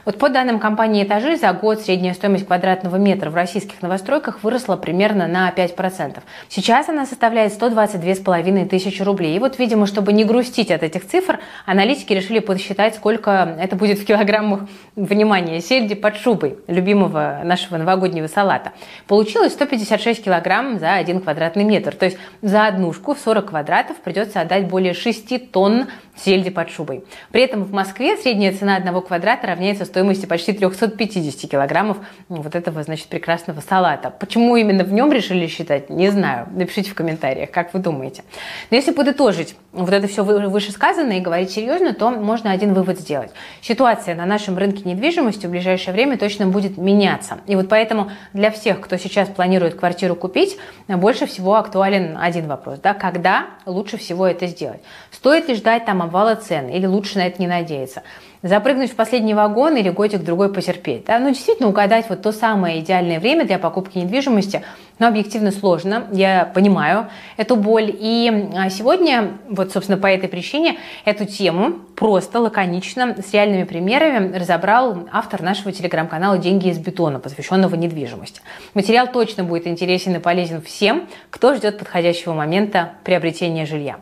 Вот 0.05 0.19
по 0.19 0.29
данным 0.29 0.59
компании 0.59 1.05
«Этажи», 1.05 1.37
за 1.37 1.53
год 1.53 1.81
средняя 1.81 2.13
стоимость 2.13 2.47
квадратного 2.47 2.97
метра 2.97 3.31
в 3.31 3.37
российских 3.37 3.83
новостройках 3.83 4.43
выросла 4.43 4.77
примерно 4.77 5.29
на 5.29 5.49
5%. 5.51 6.19
Сейчас 6.49 6.89
она 6.89 7.07
составляет 7.07 7.53
122,5 7.53 8.67
тысячи 8.67 9.01
рублей. 9.03 9.37
И 9.37 9.39
вот, 9.39 9.61
видимо, 9.61 9.87
чтобы 9.87 10.13
не 10.13 10.25
грустить 10.25 10.73
от 10.73 10.83
этих 10.83 11.07
цифр, 11.07 11.39
аналитики 11.67 12.13
решили 12.13 12.41
подсчитать, 12.41 12.97
сколько 12.97 13.57
это 13.61 13.77
будет 13.77 14.01
в 14.01 14.05
килограммах, 14.05 14.63
внимания 14.97 15.61
сельди 15.61 15.95
под 15.95 16.17
шубой, 16.17 16.59
любимого 16.67 17.43
нашего 17.45 17.77
новогоднего 17.77 18.27
салата. 18.27 18.73
Получилось 19.07 19.53
156 19.53 20.25
килограмм 20.25 20.81
за 20.81 20.95
один 20.95 21.21
квадратный 21.21 21.63
метр. 21.63 21.95
То 21.95 22.07
есть 22.07 22.19
за 22.41 22.67
однушку 22.67 23.15
в 23.15 23.21
40 23.21 23.51
квадратов 23.51 23.99
придется 23.99 24.41
отдать 24.41 24.67
более 24.67 24.95
6 24.95 25.53
тонн 25.53 25.87
сельди 26.15 26.51
под 26.51 26.71
шубой. 26.71 27.05
При 27.31 27.43
этом 27.43 27.65
в 27.65 27.73
Москве 27.73 28.17
средняя 28.17 28.53
цена 28.53 28.77
одного 28.77 29.01
квадрата 29.01 29.47
равняется 29.47 29.85
стоимости 29.87 30.27
почти 30.27 30.53
350 30.53 31.51
килограммов 31.51 31.99
вот 32.29 32.55
этого, 32.55 32.83
значит, 32.83 33.07
прекрасного 33.07 33.61
салата. 33.61 34.11
Почему 34.11 34.57
именно 34.57 34.85
в 34.85 34.93
нем 34.93 35.11
решили 35.11 35.47
считать, 35.47 35.89
не 35.89 36.11
знаю. 36.11 36.49
Напишите 36.53 36.91
в 36.91 36.95
комментариях, 36.95 37.51
как 37.51 37.73
вы 37.73 37.81
думаете. 37.81 38.25
Но 38.71 38.77
если 38.77 38.93
подытожить 38.93 39.57
вот 39.73 39.91
это 39.91 40.07
все 40.07 40.23
вышесказанное 40.23 41.17
и 41.17 41.21
говорить 41.21 41.51
серьезно, 41.51 41.95
то 41.95 42.11
можно 42.11 42.51
один 42.51 42.75
вывод 42.75 43.01
сделать. 43.01 43.31
Ситуация 43.63 44.15
на 44.15 44.27
нашем 44.27 44.59
рынке 44.59 44.83
недвижимости 44.85 45.47
в 45.47 45.51
ближайшее 45.51 45.95
время 45.95 46.19
точно 46.19 46.47
будет 46.47 46.77
меняться. 46.77 47.39
И 47.47 47.57
вот 47.57 47.71
поэтому 47.71 48.11
для 48.35 48.51
всех, 48.51 48.81
кто 48.81 48.99
сейчас 48.99 49.29
планирует 49.29 49.77
квартиру 49.77 50.15
купить, 50.15 50.59
больше 50.89 51.27
всего 51.27 51.57
актуален 51.57 52.19
один 52.21 52.49
вопрос. 52.49 52.81
Да? 52.81 52.93
Когда 52.93 53.47
лучше 53.65 53.97
всего 53.97 54.27
это 54.27 54.47
сделать? 54.47 54.83
Стоит 55.11 55.49
ли 55.49 55.55
ждать 55.55 55.87
там 55.87 56.02
обвала 56.03 56.37
цен 56.37 56.69
или 56.69 56.87
лучше 56.87 57.19
на 57.19 57.27
это 57.27 57.41
не 57.41 57.49
надеяться? 57.49 58.03
запрыгнуть 58.43 58.91
в 58.91 58.97
последний 58.97 59.35
вагон 59.35 59.77
или 59.77 59.89
годик-другой 59.89 60.53
потерпеть. 60.53 61.05
Да? 61.07 61.19
Ну, 61.19 61.29
действительно, 61.29 61.69
угадать 61.69 62.07
вот 62.09 62.23
то 62.23 62.33
самое 62.33 62.81
идеальное 62.81 63.21
время 63.21 63.45
для 63.45 63.59
покупки 63.59 63.99
недвижимости, 63.99 64.63
но 64.99 65.09
объективно 65.09 65.53
сложно. 65.53 66.09
Я 66.13 66.51
понимаю 66.53 67.09
эту 67.37 67.57
боль. 67.57 67.95
И 67.97 68.51
а, 68.57 68.69
сегодня, 68.69 69.39
вот, 69.49 69.73
собственно, 69.73 69.99
по 69.99 70.07
этой 70.07 70.29
причине 70.29 70.79
эту 71.05 71.25
тему 71.25 71.75
просто, 71.97 72.41
лаконично, 72.41 73.17
с 73.25 73.33
реальными 73.33 73.65
примерами 73.65 74.37
разобрал 74.37 75.09
автор 75.13 75.43
нашего 75.43 75.73
телеграм-канала 75.73 76.39
«Деньги 76.39 76.69
из 76.69 76.79
бетона», 76.79 77.21
посвященного 77.21 77.75
недвижимости. 77.77 78.41
Материал 78.75 79.07
точно 79.07 79.45
будет 79.45 79.67
интересен 79.67 80.17
и 80.17 80.19
полезен 80.19 80.63
всем, 80.63 81.07
кто 81.31 81.55
ждет 81.55 81.79
подходящего 81.79 82.33
момента 82.33 82.93
приобретения 83.05 83.67
жилья. 83.67 83.99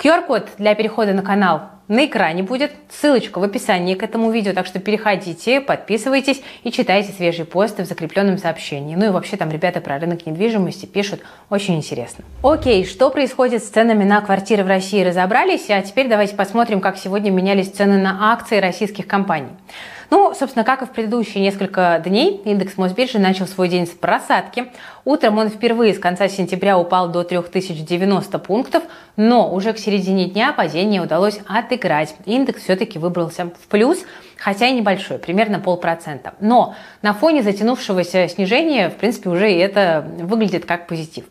QR-код 0.00 0.52
для 0.56 0.74
перехода 0.74 1.12
на 1.12 1.22
канал 1.22 1.60
на 1.90 2.06
экране 2.06 2.44
будет, 2.44 2.70
ссылочка 2.88 3.38
в 3.40 3.42
описании 3.42 3.96
к 3.96 4.02
этому 4.02 4.30
видео, 4.30 4.52
так 4.52 4.64
что 4.64 4.78
переходите, 4.78 5.60
подписывайтесь 5.60 6.40
и 6.62 6.70
читайте 6.70 7.12
свежие 7.12 7.44
посты 7.44 7.82
в 7.82 7.86
закрепленном 7.86 8.38
сообщении. 8.38 8.94
Ну 8.94 9.06
и 9.06 9.08
вообще 9.08 9.36
там 9.36 9.50
ребята 9.50 9.80
про 9.80 9.98
рынок 9.98 10.24
недвижимости 10.24 10.86
пишут 10.86 11.20
очень 11.50 11.76
интересно. 11.76 12.24
Окей, 12.44 12.86
что 12.86 13.10
происходит 13.10 13.62
с 13.62 13.68
ценами 13.68 14.04
на 14.04 14.20
квартиры 14.20 14.62
в 14.62 14.68
России 14.68 15.02
разобрались, 15.02 15.68
а 15.68 15.82
теперь 15.82 16.08
давайте 16.08 16.36
посмотрим, 16.36 16.80
как 16.80 16.96
сегодня 16.96 17.30
менялись 17.30 17.68
цены 17.68 17.98
на 17.98 18.32
акции 18.32 18.58
российских 18.58 19.08
компаний. 19.08 19.50
Ну, 20.10 20.34
собственно, 20.34 20.64
как 20.64 20.82
и 20.82 20.86
в 20.86 20.90
предыдущие 20.90 21.42
несколько 21.42 22.02
дней, 22.04 22.42
индекс 22.44 22.76
Мосбиржи 22.76 23.18
начал 23.18 23.46
свой 23.46 23.68
день 23.68 23.86
с 23.86 23.90
просадки. 23.90 24.72
Утром 25.04 25.38
он 25.38 25.48
впервые 25.48 25.94
с 25.94 25.98
конца 25.98 26.28
сентября 26.28 26.76
упал 26.78 27.08
до 27.08 27.22
3090 27.22 28.38
пунктов, 28.40 28.82
но 29.16 29.52
уже 29.52 29.72
к 29.72 29.78
середине 29.78 30.26
дня 30.26 30.52
падение 30.52 31.00
удалось 31.00 31.40
отыграть. 31.46 32.14
Индекс 32.26 32.62
все-таки 32.64 32.98
выбрался 32.98 33.46
в 33.46 33.68
плюс– 33.68 33.98
хотя 34.40 34.66
и 34.68 34.72
небольшой, 34.72 35.18
примерно 35.18 35.60
полпроцента. 35.60 36.32
Но 36.40 36.74
на 37.02 37.12
фоне 37.12 37.42
затянувшегося 37.42 38.26
снижения, 38.28 38.88
в 38.88 38.94
принципе, 38.94 39.28
уже 39.28 39.52
и 39.52 39.58
это 39.58 40.04
выглядит 40.18 40.64
как 40.64 40.86
позитив. 40.86 41.24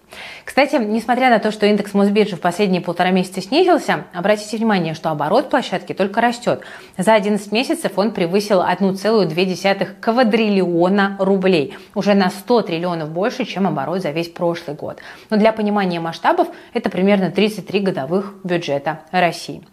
Кстати, 0.45 0.75
несмотря 0.75 1.29
на 1.29 1.39
то, 1.39 1.51
что 1.51 1.65
индекс 1.65 1.93
Мосбиржи 1.93 2.35
в 2.35 2.39
последние 2.39 2.81
полтора 2.81 3.09
месяца 3.09 3.41
снизился, 3.41 4.05
обратите 4.13 4.57
внимание, 4.57 4.93
что 4.93 5.09
оборот 5.09 5.49
площадки 5.49 5.93
только 5.93 6.21
растет. 6.21 6.61
За 6.97 7.13
11 7.15 7.51
месяцев 7.51 7.93
он 7.95 8.11
превысил 8.11 8.61
1,2 8.61 9.87
квадриллиона 9.99 11.17
рублей. 11.19 11.77
Уже 11.95 12.13
на 12.13 12.29
100 12.29 12.61
триллионов 12.63 13.09
больше, 13.09 13.45
чем 13.45 13.67
оборот 13.67 14.01
за 14.01 14.11
весь 14.11 14.29
прошлый 14.29 14.75
год. 14.75 14.99
Но 15.31 15.37
для 15.37 15.51
понимания 15.51 15.99
масштабов 15.99 16.47
это 16.73 16.89
примерно 16.89 17.31
33 17.31 17.79
годовых 17.79 18.35
бюджета 18.43 18.99
России. 19.11 19.63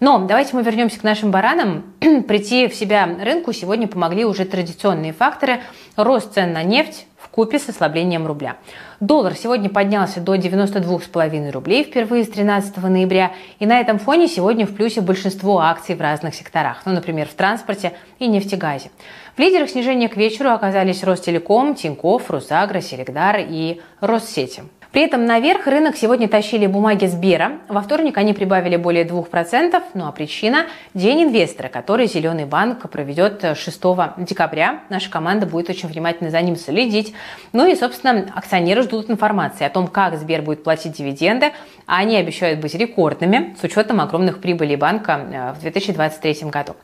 Но 0.00 0.18
давайте 0.18 0.56
мы 0.56 0.62
вернемся 0.62 0.98
к 0.98 1.02
нашим 1.02 1.30
баранам. 1.30 1.92
Прийти 2.26 2.68
в 2.68 2.74
себя 2.74 3.06
рынку 3.22 3.52
сегодня 3.52 3.86
помогли 3.86 4.24
уже 4.24 4.46
традиционные 4.46 5.12
факторы. 5.12 5.60
Рост 5.94 6.32
цен 6.32 6.54
на 6.54 6.62
нефть 6.62 7.06
в 7.18 7.28
купе 7.28 7.58
с 7.58 7.68
ослаблением 7.68 8.26
рубля. 8.26 8.56
Доллар 8.98 9.34
сегодня 9.34 9.68
поднялся 9.68 10.20
до 10.20 10.36
92,5 10.36 11.50
рублей 11.50 11.84
впервые 11.84 12.24
с 12.24 12.30
13 12.30 12.78
ноября. 12.78 13.32
И 13.58 13.66
на 13.66 13.78
этом 13.78 13.98
фоне 13.98 14.26
сегодня 14.26 14.66
в 14.66 14.74
плюсе 14.74 15.02
большинство 15.02 15.60
акций 15.60 15.94
в 15.94 16.00
разных 16.00 16.34
секторах. 16.34 16.80
Ну, 16.86 16.92
например, 16.92 17.28
в 17.28 17.34
транспорте 17.34 17.92
и 18.18 18.26
нефтегазе. 18.26 18.90
В 19.36 19.38
лидерах 19.38 19.68
снижения 19.68 20.08
к 20.08 20.16
вечеру 20.16 20.48
оказались 20.50 21.04
Ростелеком, 21.04 21.74
Тинькофф, 21.74 22.30
Русагра, 22.30 22.80
Селегдар 22.80 23.36
и 23.40 23.82
Россети. 24.00 24.62
При 24.92 25.02
этом 25.02 25.24
наверх 25.24 25.68
рынок 25.68 25.96
сегодня 25.96 26.28
тащили 26.28 26.66
бумаги 26.66 27.06
Сбера. 27.06 27.58
Во 27.68 27.80
вторник 27.80 28.18
они 28.18 28.32
прибавили 28.32 28.74
более 28.74 29.04
2%. 29.04 29.80
Ну 29.94 30.06
а 30.06 30.10
причина– 30.10 30.66
День 30.94 31.22
инвестора, 31.24 31.68
который 31.68 32.08
Зеленый 32.08 32.44
банк 32.44 32.90
проведет 32.90 33.56
6 33.56 33.82
декабря. 34.16 34.80
Наша 34.88 35.08
команда 35.08 35.46
будет 35.46 35.70
очень 35.70 35.88
внимательно 35.88 36.30
за 36.30 36.40
ним 36.40 36.56
следить. 36.56 37.14
Ну 37.52 37.70
и, 37.70 37.76
собственно, 37.76 38.32
акционеры 38.34 38.82
ждут 38.82 39.08
информации 39.08 39.64
о 39.64 39.70
том, 39.70 39.86
как 39.86 40.18
Сбер 40.18 40.42
будет 40.42 40.64
платить 40.64 40.92
дивиденды. 40.92 41.52
А 41.86 41.98
они 41.98 42.16
обещают 42.16 42.58
быть 42.60 42.74
рекордными 42.74 43.56
с 43.60 43.62
учетом 43.62 44.00
огромных 44.00 44.40
прибылей 44.40 44.74
банка 44.74 45.20
э, 45.32 45.52
в 45.52 45.60
2023 45.60 46.50
году. 46.50 46.74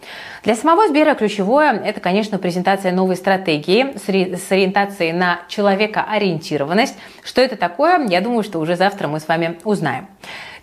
Для 0.44 0.54
самого 0.54 0.86
Сбера 0.86 1.14
ключевое– 1.14 1.72
это, 1.84 2.00
конечно, 2.00 2.38
презентация 2.38 2.92
новой 2.92 3.16
стратегии 3.16 3.96
с 3.96 4.52
ориентацией 4.52 5.12
на 5.12 5.40
человекоориентированность. 5.48 6.96
Что 7.24 7.40
это 7.40 7.56
такое? 7.56 7.95
Я 8.04 8.20
думаю, 8.20 8.42
что 8.42 8.60
уже 8.60 8.76
завтра 8.76 9.08
мы 9.08 9.18
с 9.18 9.28
вами 9.28 9.58
узнаем. 9.64 10.08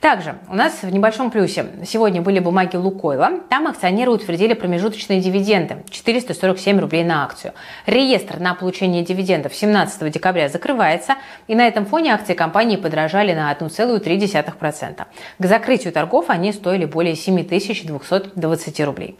Также 0.03 0.35
у 0.49 0.55
нас 0.55 0.83
в 0.83 0.91
небольшом 0.91 1.31
плюсе 1.31 1.65
сегодня 1.85 2.21
были 2.21 2.39
бумаги 2.39 2.75
Лукойла. 2.75 3.39
Там 3.49 3.67
акционеры 3.67 4.11
утвердили 4.11 4.53
промежуточные 4.53 5.21
дивиденды 5.21 5.77
447 5.89 6.77
рублей 6.79 7.05
на 7.05 7.23
акцию. 7.23 7.53
Реестр 7.85 8.39
на 8.39 8.53
получение 8.53 9.03
дивидендов 9.03 9.55
17 9.55 10.11
декабря 10.11 10.49
закрывается, 10.49 11.15
и 11.47 11.55
на 11.55 11.65
этом 11.65 11.85
фоне 11.85 12.13
акции 12.13 12.33
компании 12.33 12.75
подорожали 12.75 13.33
на 13.33 13.49
1,3%. 13.53 15.05
К 15.39 15.45
закрытию 15.45 15.93
торгов 15.93 16.25
они 16.27 16.51
стоили 16.51 16.83
более 16.83 17.15
7220 17.15 18.79
рублей. 18.81 19.17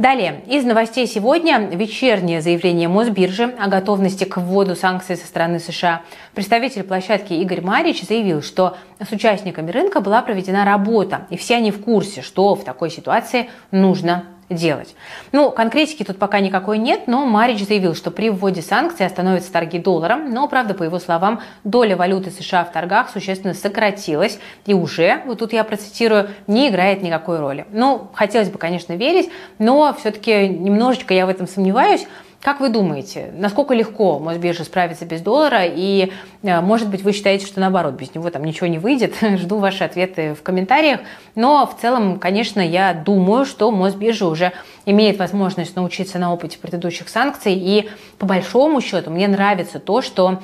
Далее, 0.00 0.40
из 0.46 0.64
новостей 0.64 1.06
сегодня 1.06 1.58
вечернее 1.58 2.40
заявление 2.40 2.88
Мосбиржи 2.88 3.54
о 3.58 3.68
готовности 3.68 4.24
к 4.24 4.38
вводу 4.38 4.74
санкций 4.74 5.14
со 5.14 5.26
стороны 5.26 5.60
США. 5.60 6.00
Представитель 6.34 6.84
площадки 6.84 7.34
Игорь 7.34 7.60
Марич 7.60 8.00
заявил, 8.00 8.40
что 8.40 8.78
с 8.98 9.12
участниками 9.12 9.70
рынка 9.70 10.00
была 10.00 10.22
проведена 10.22 10.64
работа, 10.64 11.26
и 11.28 11.36
все 11.36 11.56
они 11.56 11.70
в 11.70 11.82
курсе, 11.82 12.22
что 12.22 12.54
в 12.54 12.64
такой 12.64 12.88
ситуации 12.88 13.50
нужно 13.72 14.24
делать. 14.50 14.94
Ну, 15.32 15.50
конкретики 15.50 16.02
тут 16.02 16.18
пока 16.18 16.40
никакой 16.40 16.78
нет, 16.78 17.06
но 17.06 17.24
Марич 17.24 17.64
заявил, 17.66 17.94
что 17.94 18.10
при 18.10 18.30
вводе 18.30 18.62
санкций 18.62 19.06
остановятся 19.06 19.52
торги 19.52 19.78
долларом, 19.78 20.30
но, 20.30 20.48
правда, 20.48 20.74
по 20.74 20.82
его 20.82 20.98
словам, 20.98 21.40
доля 21.64 21.96
валюты 21.96 22.30
США 22.30 22.64
в 22.64 22.72
торгах 22.72 23.10
существенно 23.10 23.54
сократилась 23.54 24.38
и 24.66 24.74
уже, 24.74 25.22
вот 25.26 25.38
тут 25.38 25.52
я 25.52 25.64
процитирую, 25.64 26.30
не 26.46 26.68
играет 26.68 27.02
никакой 27.02 27.38
роли. 27.38 27.66
Ну, 27.70 28.08
хотелось 28.12 28.50
бы, 28.50 28.58
конечно, 28.58 28.94
верить, 28.94 29.30
но 29.58 29.94
все-таки 29.98 30.48
немножечко 30.48 31.14
я 31.14 31.26
в 31.26 31.28
этом 31.28 31.46
сомневаюсь, 31.46 32.06
Как 32.40 32.58
вы 32.60 32.70
думаете, 32.70 33.34
насколько 33.36 33.74
легко 33.74 34.18
Мосбиржа 34.18 34.64
справится 34.64 35.04
без 35.04 35.20
доллара? 35.20 35.64
И, 35.66 36.10
э, 36.42 36.60
может 36.62 36.88
быть, 36.88 37.02
вы 37.02 37.12
считаете, 37.12 37.44
что 37.44 37.60
наоборот, 37.60 37.96
без 37.96 38.14
него 38.14 38.30
там 38.30 38.44
ничего 38.44 38.66
не 38.66 38.78
выйдет? 38.78 39.14
Жду 39.20 39.58
ваши 39.58 39.84
ответы 39.84 40.32
в 40.34 40.42
комментариях. 40.42 41.00
Но 41.34 41.66
в 41.66 41.78
целом, 41.78 42.18
конечно, 42.18 42.60
я 42.60 42.94
думаю, 42.94 43.44
что 43.44 43.70
Мосбиржа 43.70 44.26
уже 44.26 44.52
имеет 44.86 45.18
возможность 45.18 45.76
научиться 45.76 46.18
на 46.18 46.32
опыте 46.32 46.56
предыдущих 46.56 47.10
санкций. 47.10 47.52
И 47.54 47.90
по 48.16 48.24
большому 48.24 48.80
счету 48.80 49.10
мне 49.10 49.28
нравится 49.28 49.78
то, 49.78 50.00
что 50.00 50.40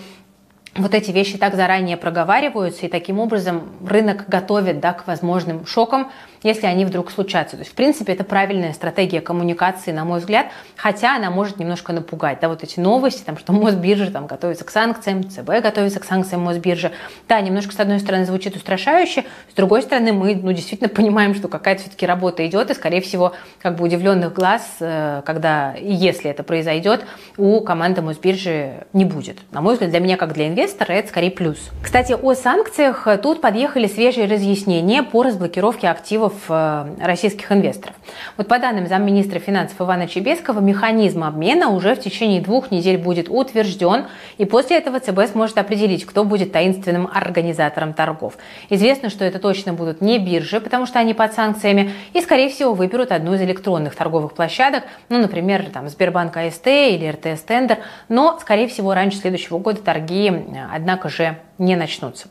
вот 0.79 0.95
эти 0.95 1.11
вещи 1.11 1.39
так 1.39 1.55
заранее 1.55 1.97
проговариваются, 1.97 2.87
и 2.87 2.89
таким 2.89 3.19
образом 3.19 3.69
рынок 3.87 4.29
готовит 4.29 4.81
да, 4.81 4.93
к 4.93 5.07
возможным 5.07 5.67
шокам, 5.67 6.11
если 6.43 6.67
они 6.67 6.85
вдруг 6.85 7.11
случатся. 7.11 7.57
То 7.57 7.63
есть, 7.63 7.73
в 7.73 7.75
принципе, 7.75 8.13
это 8.13 8.25
правильная 8.25 8.73
стратегия 8.73 9.21
коммуникации, 9.21 9.93
на 9.93 10.05
мой 10.05 10.21
взгляд, 10.21 10.47
хотя 10.77 11.17
она 11.17 11.31
может 11.31 11.59
немножко 11.59 11.93
напугать. 11.93 12.39
Да, 12.41 12.49
вот 12.49 12.63
эти 12.63 12.79
новости, 12.79 13.23
там, 13.25 13.37
что 13.37 13.53
Мосбиржа 13.53 14.11
там, 14.11 14.27
готовится 14.27 14.65
к 14.65 14.71
санкциям, 14.71 15.29
ЦБ 15.29 15.63
готовится 15.63 16.01
к 16.01 16.05
санкциям 16.05 16.43
Мосбиржи. 16.43 16.93
Да, 17.29 17.41
немножко, 17.41 17.73
с 17.73 17.81
одной 17.81 17.99
стороны, 17.99 18.27
звучит 18.27 18.55
устрашающе, 18.57 19.25
с 19.51 19.55
другой 19.55 19.83
стороны, 19.83 20.13
мы 20.13 20.37
ну, 20.37 20.53
действительно 20.53 20.89
понимаем, 20.89 21.35
что 21.35 21.49
какая-то 21.49 21.83
все-таки 21.83 22.07
работа 22.07 22.47
идет, 22.47 22.71
и, 22.71 22.75
скорее 22.75 23.01
всего, 23.01 23.33
как 23.61 23.77
бы 23.77 23.85
удивленных 23.85 24.33
глаз, 24.33 24.77
э, 24.81 25.23
когда 25.25 25.75
и 25.75 25.93
если 25.93 26.31
это 26.31 26.43
произойдет, 26.43 27.05
у 27.37 27.61
команды 27.61 28.03
Мосбиржи 28.03 28.87
не 28.93 29.05
будет. 29.05 29.39
На 29.51 29.61
мой 29.61 29.75
взгляд, 29.75 29.91
для 29.91 30.01
меня, 30.01 30.17
как 30.17 30.33
для 30.33 30.49
инвестора, 30.49 30.66
это 30.75 31.09
скорее 31.09 31.31
плюс. 31.31 31.71
Кстати, 31.83 32.13
о 32.13 32.35
санкциях 32.35 33.07
тут 33.23 33.41
подъехали 33.41 33.87
свежие 33.87 34.27
разъяснения 34.27 35.03
по 35.03 35.23
разблокировке 35.23 35.89
активов 35.89 36.51
Э, 36.57 36.87
российских 37.01 37.53
инвесторов. 37.53 37.95
Вот 38.37 38.49
по 38.49 38.59
данным 38.59 38.87
замминистра 38.87 39.39
финансов 39.39 39.81
Ивана 39.81 40.09
Чебескова, 40.09 40.61
механизм 40.61 41.25
обмена 41.25 41.69
уже 41.69 41.95
в 41.95 42.01
течение 42.01 42.41
двух 42.41 42.71
недель 42.71 42.99
будет 42.99 43.29
утвержден, 43.29 44.07
и 44.39 44.45
после 44.45 44.79
этого 44.79 44.99
ЦБ 44.99 45.31
сможет 45.33 45.59
определить, 45.59 46.05
кто 46.05 46.25
будет 46.25 46.53
таинственным 46.53 47.09
организатором 47.13 47.93
торгов. 47.93 48.35
Известно, 48.71 49.11
что 49.11 49.25
это 49.25 49.39
точно 49.39 49.73
будут 49.73 50.01
не 50.01 50.19
биржи, 50.19 50.61
потому 50.61 50.87
что 50.87 50.99
они 50.99 51.15
под 51.15 51.35
санкциями, 51.35 51.93
и, 52.13 52.21
скорее 52.21 52.49
всего, 52.49 52.75
выберут 52.75 53.13
одну 53.13 53.35
из 53.35 53.43
электронных 53.43 53.95
торговых 53.95 54.33
площадок, 54.33 54.85
ну, 55.09 55.19
например, 55.19 55.69
там, 55.73 55.89
Сбербанк 55.89 56.37
АСТ 56.37 56.67
или 56.67 57.09
РТС 57.09 57.43
Тендер, 57.43 57.79
но, 58.09 58.39
скорее 58.41 58.69
всего, 58.69 58.95
раньше 58.95 59.19
следующего 59.19 59.59
года 59.59 59.81
торги, 59.83 60.31
э, 60.31 60.56
однако 60.73 61.09
же, 61.09 61.39
не 61.59 61.77
начнутся. 61.77 62.29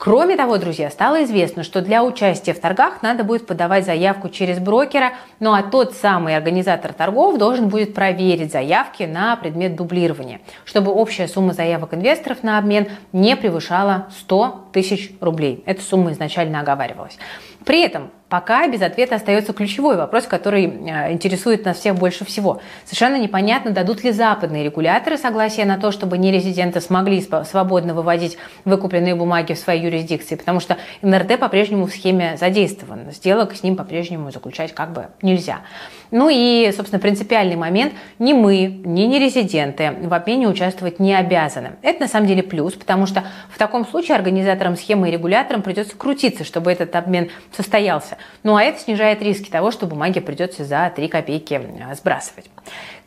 Кроме 0.00 0.34
того, 0.36 0.56
друзья, 0.56 0.88
стало 0.88 1.24
известно, 1.24 1.62
что 1.62 1.82
для 1.82 2.02
участия 2.02 2.54
в 2.54 2.58
торгах 2.58 3.02
надо 3.02 3.22
будет 3.22 3.46
подавать 3.46 3.84
заявку 3.84 4.30
через 4.30 4.58
брокера, 4.58 5.12
ну 5.40 5.52
а 5.52 5.62
тот 5.62 5.92
самый 5.92 6.34
организатор 6.34 6.94
торгов 6.94 7.36
должен 7.36 7.68
будет 7.68 7.92
проверить 7.92 8.50
заявки 8.50 9.02
на 9.02 9.36
предмет 9.36 9.76
дублирования, 9.76 10.40
чтобы 10.64 10.90
общая 10.90 11.28
сумма 11.28 11.52
заявок 11.52 11.92
инвесторов 11.92 12.42
на 12.42 12.56
обмен 12.56 12.88
не 13.12 13.36
превышала 13.36 14.06
100 14.20 14.68
тысяч 14.72 15.12
рублей. 15.20 15.62
Эта 15.66 15.82
сумма 15.82 16.12
изначально 16.12 16.60
оговаривалась. 16.60 17.18
При 17.66 17.82
этом 17.82 18.10
Пока 18.30 18.68
без 18.68 18.80
ответа 18.80 19.16
остается 19.16 19.52
ключевой 19.52 19.96
вопрос, 19.96 20.26
который 20.26 20.64
э, 20.66 21.12
интересует 21.12 21.64
нас 21.64 21.78
всех 21.78 21.96
больше 21.96 22.24
всего. 22.24 22.62
Совершенно 22.84 23.16
непонятно, 23.16 23.72
дадут 23.72 24.04
ли 24.04 24.12
западные 24.12 24.62
регуляторы 24.62 25.18
согласие 25.18 25.66
на 25.66 25.78
то, 25.78 25.90
чтобы 25.90 26.16
нерезиденты 26.16 26.80
смогли 26.80 27.20
свободно 27.20 27.92
выводить 27.92 28.38
выкупленные 28.64 29.16
бумаги 29.16 29.54
в 29.54 29.58
своей 29.58 29.82
юрисдикции, 29.82 30.36
потому 30.36 30.60
что 30.60 30.78
НРД 31.02 31.40
по-прежнему 31.40 31.86
в 31.86 31.90
схеме 31.90 32.36
задействован. 32.38 33.10
Сделок 33.10 33.56
с 33.56 33.64
ним 33.64 33.74
по-прежнему 33.74 34.30
заключать 34.30 34.72
как 34.74 34.92
бы 34.92 35.08
нельзя. 35.22 35.62
Ну 36.10 36.28
и, 36.28 36.70
собственно, 36.76 37.00
принципиальный 37.00 37.56
момент. 37.56 37.94
Ни 38.18 38.32
мы, 38.32 38.66
ни 38.66 39.02
нерезиденты 39.02 39.92
в 40.02 40.12
обмене 40.12 40.48
участвовать 40.48 40.98
не 40.98 41.14
обязаны. 41.14 41.72
Это 41.82 42.00
на 42.00 42.08
самом 42.08 42.26
деле 42.26 42.42
плюс, 42.42 42.74
потому 42.74 43.06
что 43.06 43.24
в 43.50 43.58
таком 43.58 43.86
случае 43.86 44.16
организаторам 44.16 44.76
схемы 44.76 45.08
и 45.08 45.12
регуляторам 45.12 45.62
придется 45.62 45.96
крутиться, 45.96 46.44
чтобы 46.44 46.72
этот 46.72 46.94
обмен 46.96 47.30
состоялся. 47.56 48.18
Ну 48.42 48.56
а 48.56 48.62
это 48.62 48.80
снижает 48.80 49.22
риски 49.22 49.50
того, 49.50 49.70
что 49.70 49.86
бумаги 49.86 50.20
придется 50.20 50.64
за 50.64 50.92
3 50.94 51.08
копейки 51.08 51.60
а, 51.88 51.94
сбрасывать. 51.94 52.46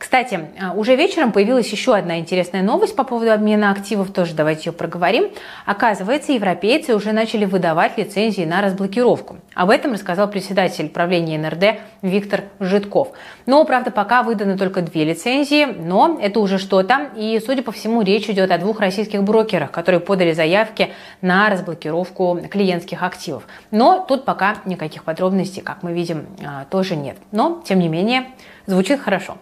Кстати, 0.04 0.38
а, 0.60 0.74
уже 0.74 0.96
вечером 0.96 1.32
появилась 1.32 1.72
еще 1.72 1.94
одна 1.96 2.18
интересная 2.18 2.60
новость 2.60 2.94
по 2.94 3.04
поводу 3.04 3.32
обмена 3.32 3.70
активов, 3.70 4.12
тоже 4.12 4.34
давайте 4.34 4.68
ее 4.68 4.74
проговорим. 4.74 5.30
Оказывается, 5.64 6.32
европейцы 6.32 6.94
уже 6.94 7.12
начали 7.12 7.46
выдавать 7.46 7.96
лицензии 7.96 8.44
на 8.44 8.60
разблокировку. 8.60 9.38
Об 9.54 9.70
этом 9.70 9.94
рассказал 9.94 10.28
председатель 10.28 10.90
правления 10.90 11.38
НРД 11.38 11.80
Виктор 12.02 12.42
Житков. 12.60 13.12
Но, 13.46 13.64
правда, 13.64 13.90
пока 13.90 14.22
выданы 14.22 14.58
только 14.58 14.82
две 14.82 15.04
лицензии, 15.04 15.64
но 15.64 16.18
это 16.20 16.38
уже 16.40 16.58
что-то. 16.58 17.08
И, 17.16 17.40
судя 17.44 17.62
по 17.62 17.72
всему, 17.72 18.02
речь 18.02 18.28
идет 18.28 18.50
о 18.50 18.58
двух 18.58 18.80
российских 18.80 19.22
брокерах, 19.22 19.70
которые 19.70 20.00
подали 20.00 20.32
заявки 20.32 20.90
на 21.22 21.48
разблокировку 21.48 22.40
клиентских 22.50 23.02
активов. 23.02 23.46
Но 23.70 24.04
тут 24.06 24.26
пока 24.26 24.56
никаких 24.66 25.02
подробностей, 25.04 25.62
как 25.62 25.82
мы 25.82 25.94
видим, 25.94 26.26
а, 26.46 26.66
тоже 26.66 26.94
нет. 26.94 27.16
Но, 27.32 27.62
тем 27.64 27.78
не 27.78 27.88
менее, 27.88 28.26
Звучит 28.66 29.00
хорошо. 29.00 29.36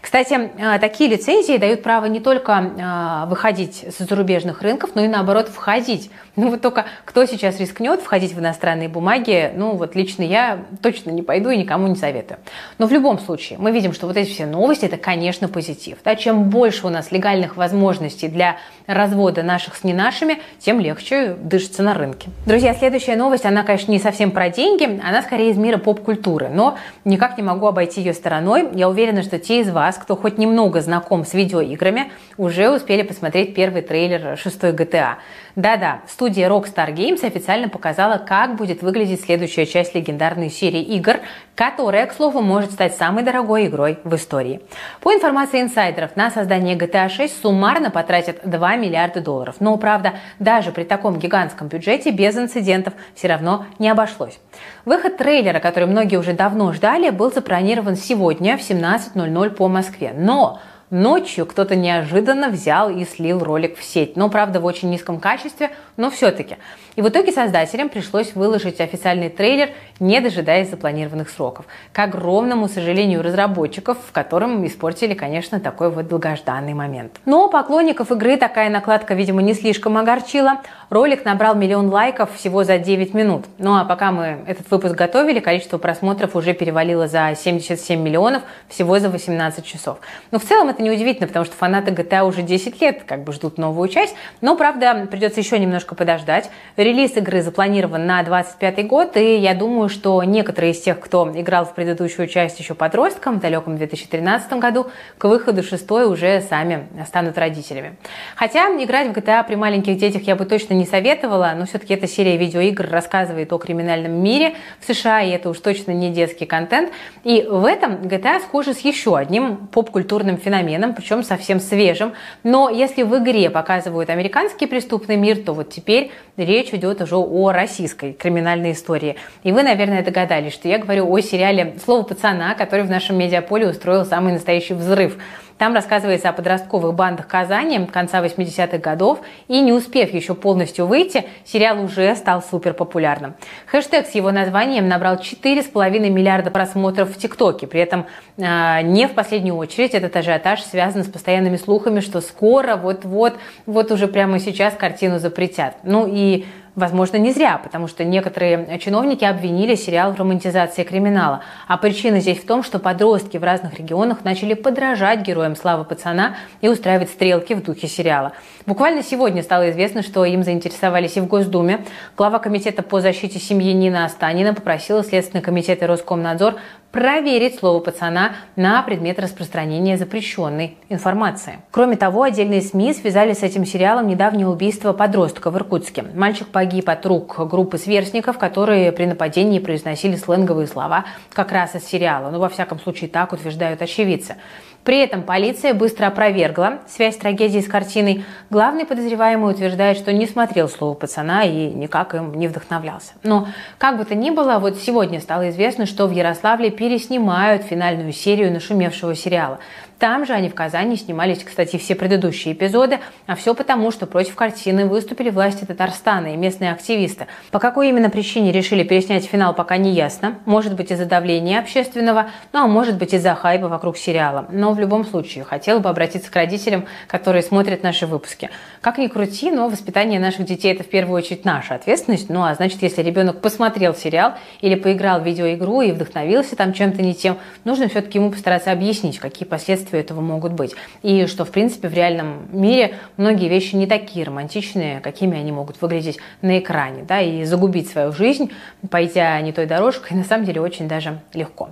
Кстати, 0.00 0.50
а, 0.60 0.78
такие 0.78 1.08
лицензии 1.08 1.58
дают 1.58 1.82
право 1.82 2.06
не 2.06 2.18
только 2.18 2.72
а, 2.80 3.26
выходить 3.26 3.84
с 3.88 4.04
зарубежных 4.04 4.62
рынков, 4.62 4.90
но 4.94 5.02
и 5.02 5.08
наоборот 5.08 5.48
входить. 5.48 6.10
Ну 6.44 6.50
вот 6.50 6.60
только 6.60 6.86
кто 7.04 7.24
сейчас 7.26 7.58
рискнет 7.60 8.00
входить 8.00 8.32
в 8.32 8.40
иностранные 8.40 8.88
бумаги, 8.88 9.52
ну 9.54 9.76
вот 9.76 9.94
лично 9.94 10.22
я 10.22 10.64
точно 10.82 11.10
не 11.10 11.22
пойду 11.22 11.50
и 11.50 11.56
никому 11.56 11.86
не 11.86 11.94
советую. 11.96 12.38
Но 12.78 12.86
в 12.86 12.92
любом 12.92 13.18
случае 13.18 13.58
мы 13.58 13.70
видим, 13.70 13.92
что 13.92 14.06
вот 14.06 14.16
эти 14.16 14.30
все 14.30 14.44
новости 14.44 14.84
это, 14.84 14.96
конечно, 14.96 15.48
позитив. 15.48 15.98
Да? 16.04 16.16
Чем 16.16 16.50
больше 16.50 16.86
у 16.86 16.90
нас 16.90 17.12
легальных 17.12 17.56
возможностей 17.56 18.28
для 18.28 18.56
развода 18.86 19.42
наших 19.42 19.76
с 19.76 19.84
не 19.84 19.94
нашими, 19.94 20.38
тем 20.58 20.80
легче 20.80 21.34
дышится 21.40 21.82
на 21.82 21.94
рынке. 21.94 22.28
Друзья, 22.46 22.74
следующая 22.74 23.16
новость, 23.16 23.46
она, 23.46 23.62
конечно, 23.62 23.92
не 23.92 23.98
совсем 23.98 24.30
про 24.30 24.50
деньги, 24.50 25.00
она 25.02 25.22
скорее 25.22 25.50
из 25.50 25.56
мира 25.56 25.78
поп-культуры, 25.78 26.48
но 26.52 26.76
никак 27.04 27.36
не 27.36 27.42
могу 27.42 27.66
обойти 27.66 28.00
ее 28.00 28.12
стороной 28.12 28.68
я 28.74 28.88
уверена, 28.88 29.22
что 29.22 29.38
те 29.38 29.60
из 29.60 29.70
вас, 29.70 29.96
кто 29.96 30.16
хоть 30.16 30.38
немного 30.38 30.80
знаком 30.80 31.24
с 31.24 31.34
видеоиграми, 31.34 32.10
уже 32.36 32.70
успели 32.70 33.02
посмотреть 33.02 33.54
первый 33.54 33.82
трейлер 33.82 34.36
шестой 34.36 34.72
GTA. 34.72 35.16
Да-да, 35.56 36.00
студия 36.08 36.23
Rockstar 36.32 36.92
Games 36.94 37.24
официально 37.24 37.68
показала, 37.68 38.18
как 38.18 38.56
будет 38.56 38.82
выглядеть 38.82 39.22
следующая 39.22 39.66
часть 39.66 39.94
легендарной 39.94 40.50
серии 40.50 40.82
игр, 40.82 41.20
которая, 41.54 42.06
к 42.06 42.12
слову, 42.12 42.40
может 42.40 42.72
стать 42.72 42.96
самой 42.96 43.22
дорогой 43.22 43.66
игрой 43.66 43.98
в 44.04 44.14
истории. 44.14 44.60
По 45.00 45.12
информации 45.12 45.60
инсайдеров, 45.60 46.16
на 46.16 46.30
создание 46.30 46.76
GTA 46.76 47.08
6 47.08 47.42
суммарно 47.42 47.90
потратят 47.90 48.40
2 48.44 48.76
миллиарда 48.76 49.20
долларов. 49.20 49.56
Но, 49.60 49.76
правда, 49.76 50.14
даже 50.38 50.72
при 50.72 50.84
таком 50.84 51.18
гигантском 51.18 51.68
бюджете 51.68 52.10
без 52.10 52.36
инцидентов 52.36 52.94
все 53.14 53.28
равно 53.28 53.66
не 53.78 53.88
обошлось. 53.88 54.38
Выход 54.84 55.16
трейлера, 55.16 55.60
который 55.60 55.86
многие 55.86 56.16
уже 56.16 56.32
давно 56.32 56.72
ждали, 56.72 57.10
был 57.10 57.32
запланирован 57.32 57.96
сегодня 57.96 58.56
в 58.56 58.60
17.00 58.60 59.50
по 59.50 59.68
Москве. 59.68 60.12
Но 60.16 60.60
Ночью 60.94 61.44
кто-то 61.44 61.74
неожиданно 61.74 62.50
взял 62.50 62.88
и 62.88 63.04
слил 63.04 63.42
ролик 63.42 63.76
в 63.76 63.82
сеть. 63.82 64.14
Но, 64.14 64.28
правда, 64.28 64.60
в 64.60 64.64
очень 64.64 64.90
низком 64.90 65.18
качестве, 65.18 65.72
но 65.96 66.08
все-таки. 66.08 66.56
И 66.94 67.02
в 67.02 67.08
итоге 67.08 67.32
создателям 67.32 67.88
пришлось 67.88 68.36
выложить 68.36 68.80
официальный 68.80 69.28
трейлер, 69.28 69.70
не 69.98 70.20
дожидаясь 70.20 70.70
запланированных 70.70 71.30
сроков. 71.30 71.66
К 71.92 71.98
огромному 71.98 72.68
сожалению 72.68 73.24
разработчиков, 73.24 73.98
в 74.06 74.12
котором 74.12 74.64
испортили, 74.64 75.14
конечно, 75.14 75.58
такой 75.58 75.90
вот 75.90 76.06
долгожданный 76.06 76.74
момент. 76.74 77.18
Но 77.24 77.48
поклонников 77.48 78.12
игры 78.12 78.36
такая 78.36 78.70
накладка, 78.70 79.14
видимо, 79.14 79.42
не 79.42 79.54
слишком 79.54 79.98
огорчила. 79.98 80.60
Ролик 80.90 81.24
набрал 81.24 81.56
миллион 81.56 81.88
лайков 81.88 82.36
всего 82.36 82.62
за 82.62 82.78
9 82.78 83.14
минут. 83.14 83.46
Ну 83.58 83.74
а 83.74 83.84
пока 83.84 84.12
мы 84.12 84.44
этот 84.46 84.70
выпуск 84.70 84.94
готовили, 84.94 85.40
количество 85.40 85.78
просмотров 85.78 86.36
уже 86.36 86.54
перевалило 86.54 87.08
за 87.08 87.34
77 87.36 88.00
миллионов 88.00 88.44
всего 88.68 89.00
за 89.00 89.10
18 89.10 89.64
часов. 89.66 89.98
Но 90.30 90.38
в 90.38 90.44
целом 90.44 90.68
это 90.68 90.83
неудивительно, 90.84 91.26
потому 91.26 91.44
что 91.44 91.56
фанаты 91.56 91.90
GTA 91.90 92.24
уже 92.24 92.42
10 92.42 92.80
лет 92.80 93.02
как 93.04 93.24
бы 93.24 93.32
ждут 93.32 93.58
новую 93.58 93.88
часть. 93.88 94.14
Но, 94.40 94.56
правда, 94.56 95.08
придется 95.10 95.40
еще 95.40 95.58
немножко 95.58 95.94
подождать. 95.94 96.50
Релиз 96.76 97.16
игры 97.16 97.42
запланирован 97.42 98.06
на 98.06 98.22
25 98.22 98.86
год, 98.86 99.16
и 99.16 99.36
я 99.36 99.54
думаю, 99.54 99.88
что 99.88 100.22
некоторые 100.22 100.72
из 100.72 100.80
тех, 100.80 101.00
кто 101.00 101.30
играл 101.34 101.64
в 101.64 101.74
предыдущую 101.74 102.28
часть 102.28 102.60
еще 102.60 102.74
подростком 102.74 103.38
в 103.38 103.40
далеком 103.40 103.76
2013 103.76 104.52
году, 104.54 104.86
к 105.18 105.24
выходу 105.24 105.62
шестой 105.62 106.06
уже 106.06 106.40
сами 106.42 106.86
станут 107.06 107.38
родителями. 107.38 107.96
Хотя 108.36 108.68
играть 108.82 109.08
в 109.08 109.12
GTA 109.12 109.44
при 109.46 109.54
маленьких 109.54 109.96
детях 109.96 110.22
я 110.22 110.36
бы 110.36 110.44
точно 110.44 110.74
не 110.74 110.84
советовала, 110.84 111.52
но 111.56 111.66
все-таки 111.66 111.94
эта 111.94 112.06
серия 112.06 112.36
видеоигр 112.36 112.88
рассказывает 112.90 113.52
о 113.52 113.58
криминальном 113.58 114.12
мире 114.12 114.54
в 114.80 114.92
США, 114.92 115.22
и 115.22 115.30
это 115.30 115.48
уж 115.48 115.58
точно 115.58 115.92
не 115.92 116.10
детский 116.10 116.46
контент. 116.46 116.90
И 117.22 117.46
в 117.48 117.64
этом 117.64 117.94
GTA 118.02 118.40
схожи 118.40 118.74
с 118.74 118.80
еще 118.80 119.16
одним 119.16 119.68
поп-культурным 119.68 120.36
феноменом, 120.36 120.73
причем 120.94 121.22
совсем 121.22 121.60
свежим. 121.60 122.12
Но 122.42 122.68
если 122.68 123.02
в 123.02 123.16
игре 123.18 123.50
показывают 123.50 124.10
американский 124.10 124.66
преступный 124.66 125.16
мир, 125.16 125.38
то 125.38 125.52
вот 125.52 125.70
теперь 125.70 126.10
речь 126.36 126.72
идет 126.72 127.00
уже 127.00 127.16
о 127.16 127.52
российской 127.52 128.12
криминальной 128.12 128.72
истории. 128.72 129.16
И 129.42 129.52
вы, 129.52 129.62
наверное, 129.62 130.02
догадались, 130.02 130.52
что 130.52 130.68
я 130.68 130.78
говорю 130.78 131.10
о 131.10 131.20
сериале 131.20 131.76
«Слово 131.84 132.02
пацана», 132.02 132.54
который 132.54 132.84
в 132.84 132.90
нашем 132.90 133.18
медиаполе 133.18 133.68
устроил 133.68 134.04
самый 134.04 134.32
настоящий 134.32 134.74
взрыв. 134.74 135.16
Там 135.64 135.72
рассказывается 135.72 136.28
о 136.28 136.34
подростковых 136.34 136.92
бандах 136.92 137.26
Казани 137.26 137.86
конца 137.86 138.22
80-х 138.22 138.76
годов, 138.76 139.20
и 139.48 139.62
не 139.62 139.72
успев 139.72 140.12
еще 140.12 140.34
полностью 140.34 140.84
выйти, 140.86 141.24
сериал 141.46 141.82
уже 141.82 142.14
стал 142.16 142.42
супер 142.42 142.74
популярным. 142.74 143.34
Хэштег 143.64 144.06
с 144.06 144.10
его 144.10 144.30
названием 144.30 144.88
набрал 144.88 145.14
4,5 145.14 146.10
миллиарда 146.10 146.50
просмотров 146.50 147.16
в 147.16 147.18
ТикТоке. 147.18 147.66
При 147.66 147.80
этом 147.80 148.04
э, 148.36 148.82
не 148.82 149.08
в 149.08 149.12
последнюю 149.12 149.56
очередь 149.56 149.94
этот 149.94 150.14
ажиотаж 150.14 150.62
связан 150.62 151.02
с 151.02 151.08
постоянными 151.08 151.56
слухами, 151.56 152.00
что 152.00 152.20
скоро, 152.20 152.76
вот-вот, 152.76 153.38
вот 153.64 153.90
уже 153.90 154.06
прямо 154.06 154.40
сейчас 154.40 154.74
картину 154.74 155.18
запретят. 155.18 155.76
Ну 155.82 156.06
и 156.06 156.44
Возможно, 156.76 157.18
не 157.18 157.32
зря, 157.32 157.60
потому 157.62 157.86
что 157.86 158.02
некоторые 158.02 158.80
чиновники 158.80 159.24
обвинили 159.24 159.76
сериал 159.76 160.12
в 160.12 160.18
романтизации 160.18 160.82
криминала. 160.82 161.42
А 161.68 161.76
причина 161.76 162.18
здесь 162.18 162.38
в 162.38 162.46
том, 162.46 162.64
что 162.64 162.80
подростки 162.80 163.36
в 163.36 163.44
разных 163.44 163.78
регионах 163.78 164.24
начали 164.24 164.54
подражать 164.54 165.20
героям 165.20 165.54
«Славы 165.54 165.84
пацана» 165.84 166.34
и 166.62 166.68
устраивать 166.68 167.10
стрелки 167.10 167.54
в 167.54 167.62
духе 167.62 167.86
сериала. 167.86 168.32
Буквально 168.66 169.04
сегодня 169.04 169.44
стало 169.44 169.70
известно, 169.70 170.02
что 170.02 170.24
им 170.24 170.42
заинтересовались 170.42 171.16
и 171.16 171.20
в 171.20 171.26
Госдуме. 171.28 171.84
Глава 172.16 172.40
Комитета 172.40 172.82
по 172.82 173.00
защите 173.00 173.38
семьи 173.38 173.72
Нина 173.72 174.04
Останина 174.04 174.52
попросила 174.52 175.04
Следственный 175.04 175.42
комитет 175.42 175.80
и 175.80 175.86
Роскомнадзор 175.86 176.56
проверить 176.94 177.58
слово 177.58 177.80
пацана 177.80 178.36
на 178.54 178.80
предмет 178.82 179.18
распространения 179.18 179.98
запрещенной 179.98 180.78
информации. 180.88 181.58
Кроме 181.72 181.96
того, 181.96 182.22
отдельные 182.22 182.62
СМИ 182.62 182.94
связали 182.94 183.32
с 183.32 183.42
этим 183.42 183.66
сериалом 183.66 184.06
недавнее 184.06 184.46
убийство 184.46 184.92
подростка 184.92 185.50
в 185.50 185.56
Иркутске. 185.56 186.04
Мальчик 186.14 186.46
погиб 186.46 186.88
от 186.88 187.04
рук 187.04 187.48
группы 187.48 187.78
сверстников, 187.78 188.38
которые 188.38 188.92
при 188.92 189.06
нападении 189.06 189.58
произносили 189.58 190.14
сленговые 190.14 190.68
слова 190.68 191.04
как 191.32 191.50
раз 191.50 191.74
из 191.74 191.84
сериала. 191.84 192.30
Ну, 192.30 192.38
во 192.38 192.48
всяком 192.48 192.78
случае, 192.78 193.10
так 193.10 193.32
утверждают 193.32 193.82
очевидцы. 193.82 194.36
При 194.84 194.98
этом 194.98 195.22
полиция 195.22 195.72
быстро 195.72 196.06
опровергла 196.06 196.80
связь 196.86 197.16
трагедии 197.16 197.60
с 197.60 197.66
картиной. 197.66 198.24
Главный 198.50 198.84
подозреваемый 198.84 199.52
утверждает, 199.52 199.96
что 199.96 200.12
не 200.12 200.26
смотрел 200.26 200.68
слово 200.68 200.94
пацана 200.94 201.42
и 201.44 201.72
никак 201.72 202.14
им 202.14 202.34
не 202.34 202.48
вдохновлялся. 202.48 203.14
Но 203.22 203.48
как 203.78 203.96
бы 203.96 204.04
то 204.04 204.14
ни 204.14 204.30
было, 204.30 204.58
вот 204.58 204.76
сегодня 204.76 205.20
стало 205.20 205.48
известно, 205.48 205.86
что 205.86 206.06
в 206.06 206.12
Ярославле 206.12 206.70
переснимают 206.70 207.62
финальную 207.62 208.12
серию 208.12 208.52
нашумевшего 208.52 209.14
сериала. 209.14 209.58
Там 210.04 210.26
же 210.26 210.34
они 210.34 210.50
в 210.50 210.54
Казани 210.54 210.96
снимались, 210.96 211.42
кстати, 211.42 211.78
все 211.78 211.94
предыдущие 211.94 212.52
эпизоды, 212.52 212.98
а 213.26 213.34
все 213.36 213.54
потому, 213.54 213.90
что 213.90 214.04
против 214.04 214.34
картины 214.34 214.84
выступили 214.84 215.30
власти 215.30 215.64
Татарстана 215.64 216.34
и 216.34 216.36
местные 216.36 216.72
активисты. 216.72 217.26
По 217.50 217.58
какой 217.58 217.88
именно 217.88 218.10
причине 218.10 218.52
решили 218.52 218.82
переснять 218.84 219.24
финал, 219.24 219.54
пока 219.54 219.78
не 219.78 219.92
ясно. 219.92 220.40
Может 220.44 220.74
быть 220.74 220.90
из-за 220.90 221.06
давления 221.06 221.58
общественного, 221.58 222.26
ну 222.52 222.64
а 222.64 222.66
может 222.66 222.98
быть 222.98 223.14
из-за 223.14 223.34
хайпа 223.34 223.68
вокруг 223.68 223.96
сериала. 223.96 224.44
Но 224.50 224.74
в 224.74 224.78
любом 224.78 225.06
случае 225.06 225.42
хотела 225.42 225.78
бы 225.78 225.88
обратиться 225.88 226.30
к 226.30 226.36
родителям, 226.36 226.84
которые 227.06 227.42
смотрят 227.42 227.82
наши 227.82 228.06
выпуски. 228.06 228.50
Как 228.82 228.98
ни 228.98 229.06
крути, 229.06 229.50
но 229.50 229.70
воспитание 229.70 230.20
наших 230.20 230.44
детей 230.44 230.74
это 230.74 230.84
в 230.84 230.88
первую 230.90 231.16
очередь 231.16 231.46
наша 231.46 231.76
ответственность. 231.76 232.28
Ну 232.28 232.44
а 232.44 232.54
значит, 232.54 232.82
если 232.82 233.00
ребенок 233.00 233.40
посмотрел 233.40 233.94
сериал 233.94 234.34
или 234.60 234.74
поиграл 234.74 235.20
в 235.20 235.24
видеоигру 235.26 235.80
и 235.80 235.92
вдохновился 235.92 236.56
там 236.56 236.74
чем-то 236.74 237.00
не 237.00 237.14
тем, 237.14 237.38
нужно 237.64 237.88
все-таки 237.88 238.18
ему 238.18 238.30
постараться 238.30 238.70
объяснить, 238.70 239.18
какие 239.18 239.48
последствия 239.48 239.93
последствия 239.94 240.00
этого 240.00 240.20
могут 240.20 240.52
быть. 240.52 240.74
И 241.02 241.26
что, 241.26 241.44
в 241.44 241.50
принципе, 241.50 241.88
в 241.88 241.94
реальном 241.94 242.48
мире 242.52 242.94
многие 243.16 243.48
вещи 243.48 243.76
не 243.76 243.86
такие 243.86 244.24
романтичные, 244.24 245.00
какими 245.00 245.38
они 245.38 245.52
могут 245.52 245.80
выглядеть 245.80 246.18
на 246.42 246.58
экране. 246.58 247.04
Да, 247.06 247.20
и 247.20 247.44
загубить 247.44 247.88
свою 247.88 248.12
жизнь, 248.12 248.50
пойдя 248.90 249.40
не 249.40 249.52
той 249.52 249.66
дорожкой, 249.66 250.16
на 250.16 250.24
самом 250.24 250.44
деле 250.44 250.60
очень 250.60 250.88
даже 250.88 251.20
легко. 251.32 251.68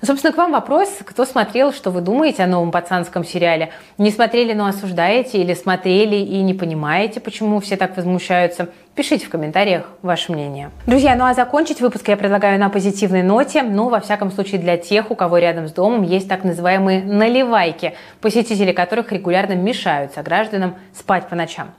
Ну, 0.00 0.06
собственно, 0.06 0.32
к 0.32 0.36
вам 0.36 0.52
вопрос. 0.52 0.88
Кто 1.04 1.24
смотрел, 1.24 1.72
что 1.72 1.90
вы 1.90 2.00
думаете 2.00 2.44
о 2.44 2.46
новом 2.46 2.70
пацанском 2.70 3.24
сериале? 3.24 3.70
Не 3.98 4.10
смотрели, 4.10 4.54
но 4.54 4.66
осуждаете? 4.66 5.38
Или 5.38 5.54
смотрели 5.54 6.16
и 6.16 6.42
не 6.42 6.54
понимаете, 6.54 7.20
почему 7.20 7.60
все 7.60 7.76
так 7.76 7.96
возмущаются? 7.96 8.68
Пишите 8.98 9.26
в 9.26 9.30
комментариях 9.30 9.84
ваше 10.02 10.32
мнение. 10.32 10.72
Друзья, 10.84 11.14
ну 11.14 11.24
а 11.24 11.32
закончить 11.32 11.80
выпуск 11.80 12.08
я 12.08 12.16
предлагаю 12.16 12.58
на 12.58 12.68
позитивной 12.68 13.22
ноте. 13.22 13.62
Ну, 13.62 13.90
во 13.90 14.00
всяком 14.00 14.32
случае, 14.32 14.60
для 14.60 14.76
тех, 14.76 15.12
у 15.12 15.14
кого 15.14 15.38
рядом 15.38 15.68
с 15.68 15.72
домом 15.72 16.02
есть 16.02 16.28
так 16.28 16.42
называемые 16.42 17.04
наливайки, 17.04 17.94
посетители 18.20 18.72
которых 18.72 19.12
регулярно 19.12 19.52
мешают 19.52 20.14
согражданам 20.14 20.74
спать 20.92 21.28
по 21.28 21.36
ночам. 21.36 21.70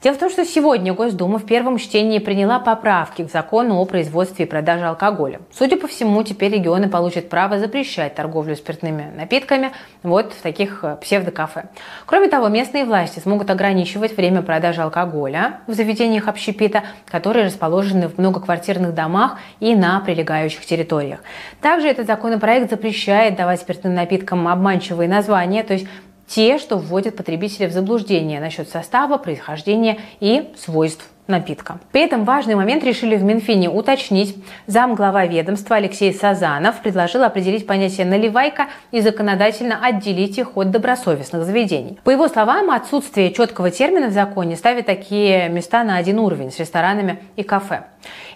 Дело 0.00 0.14
в 0.14 0.18
том, 0.18 0.30
что 0.30 0.44
сегодня 0.44 0.94
Госдума 0.94 1.40
в 1.40 1.44
первом 1.44 1.76
чтении 1.76 2.20
приняла 2.20 2.60
поправки 2.60 3.24
к 3.24 3.32
закону 3.32 3.80
о 3.80 3.84
производстве 3.84 4.44
и 4.44 4.48
продаже 4.48 4.84
алкоголя. 4.84 5.40
Судя 5.52 5.76
по 5.76 5.88
всему, 5.88 6.22
теперь 6.22 6.52
регионы 6.52 6.88
получат 6.88 7.28
право 7.28 7.58
запрещать 7.58 8.14
торговлю 8.14 8.54
спиртными 8.54 9.10
напитками 9.16 9.72
вот 10.04 10.34
в 10.34 10.40
таких 10.40 10.84
э, 10.84 10.96
псевдокафе. 11.02 11.64
Кроме 12.06 12.28
того, 12.28 12.46
местные 12.46 12.84
власти 12.84 13.18
смогут 13.18 13.50
ограничивать 13.50 14.16
время 14.16 14.42
продажи 14.42 14.82
алкоголя 14.82 15.62
в 15.66 15.72
заведениях 15.72 16.28
общепита, 16.28 16.84
которые 17.06 17.46
расположены 17.46 18.08
в 18.08 18.18
многоквартирных 18.18 18.94
домах 18.94 19.38
и 19.58 19.74
на 19.74 19.98
прилегающих 19.98 20.64
территориях. 20.64 21.18
Также 21.60 21.88
этот 21.88 22.06
законопроект 22.06 22.70
запрещает 22.70 23.34
давать 23.34 23.62
спиртным 23.62 23.94
напиткам 23.94 24.46
обманчивые 24.46 25.08
названия, 25.08 25.64
то 25.64 25.72
есть 25.72 25.88
те, 26.28 26.58
что 26.58 26.76
вводят 26.76 27.16
потребителя 27.16 27.68
в 27.68 27.72
заблуждение 27.72 28.40
насчет 28.40 28.68
состава, 28.68 29.18
происхождения 29.18 29.98
и 30.20 30.52
свойств 30.56 31.08
напитка. 31.28 31.78
При 31.92 32.00
этом 32.00 32.24
важный 32.24 32.54
момент 32.54 32.82
решили 32.82 33.14
в 33.16 33.22
Минфине 33.22 33.68
уточнить. 33.68 34.36
Зам 34.66 34.94
глава 34.94 35.26
ведомства 35.26 35.76
Алексей 35.76 36.12
Сазанов 36.12 36.80
предложил 36.80 37.22
определить 37.22 37.66
понятие 37.66 38.06
«наливайка» 38.06 38.68
и 38.90 39.00
законодательно 39.00 39.78
отделить 39.80 40.38
их 40.38 40.56
от 40.56 40.70
добросовестных 40.70 41.44
заведений. 41.44 42.00
По 42.02 42.10
его 42.10 42.28
словам, 42.28 42.70
отсутствие 42.70 43.30
четкого 43.32 43.70
термина 43.70 44.08
в 44.08 44.12
законе 44.12 44.56
ставит 44.56 44.86
такие 44.86 45.50
места 45.50 45.84
на 45.84 45.96
один 45.98 46.18
уровень 46.18 46.50
с 46.50 46.58
ресторанами 46.58 47.18
и 47.36 47.42
кафе. 47.42 47.84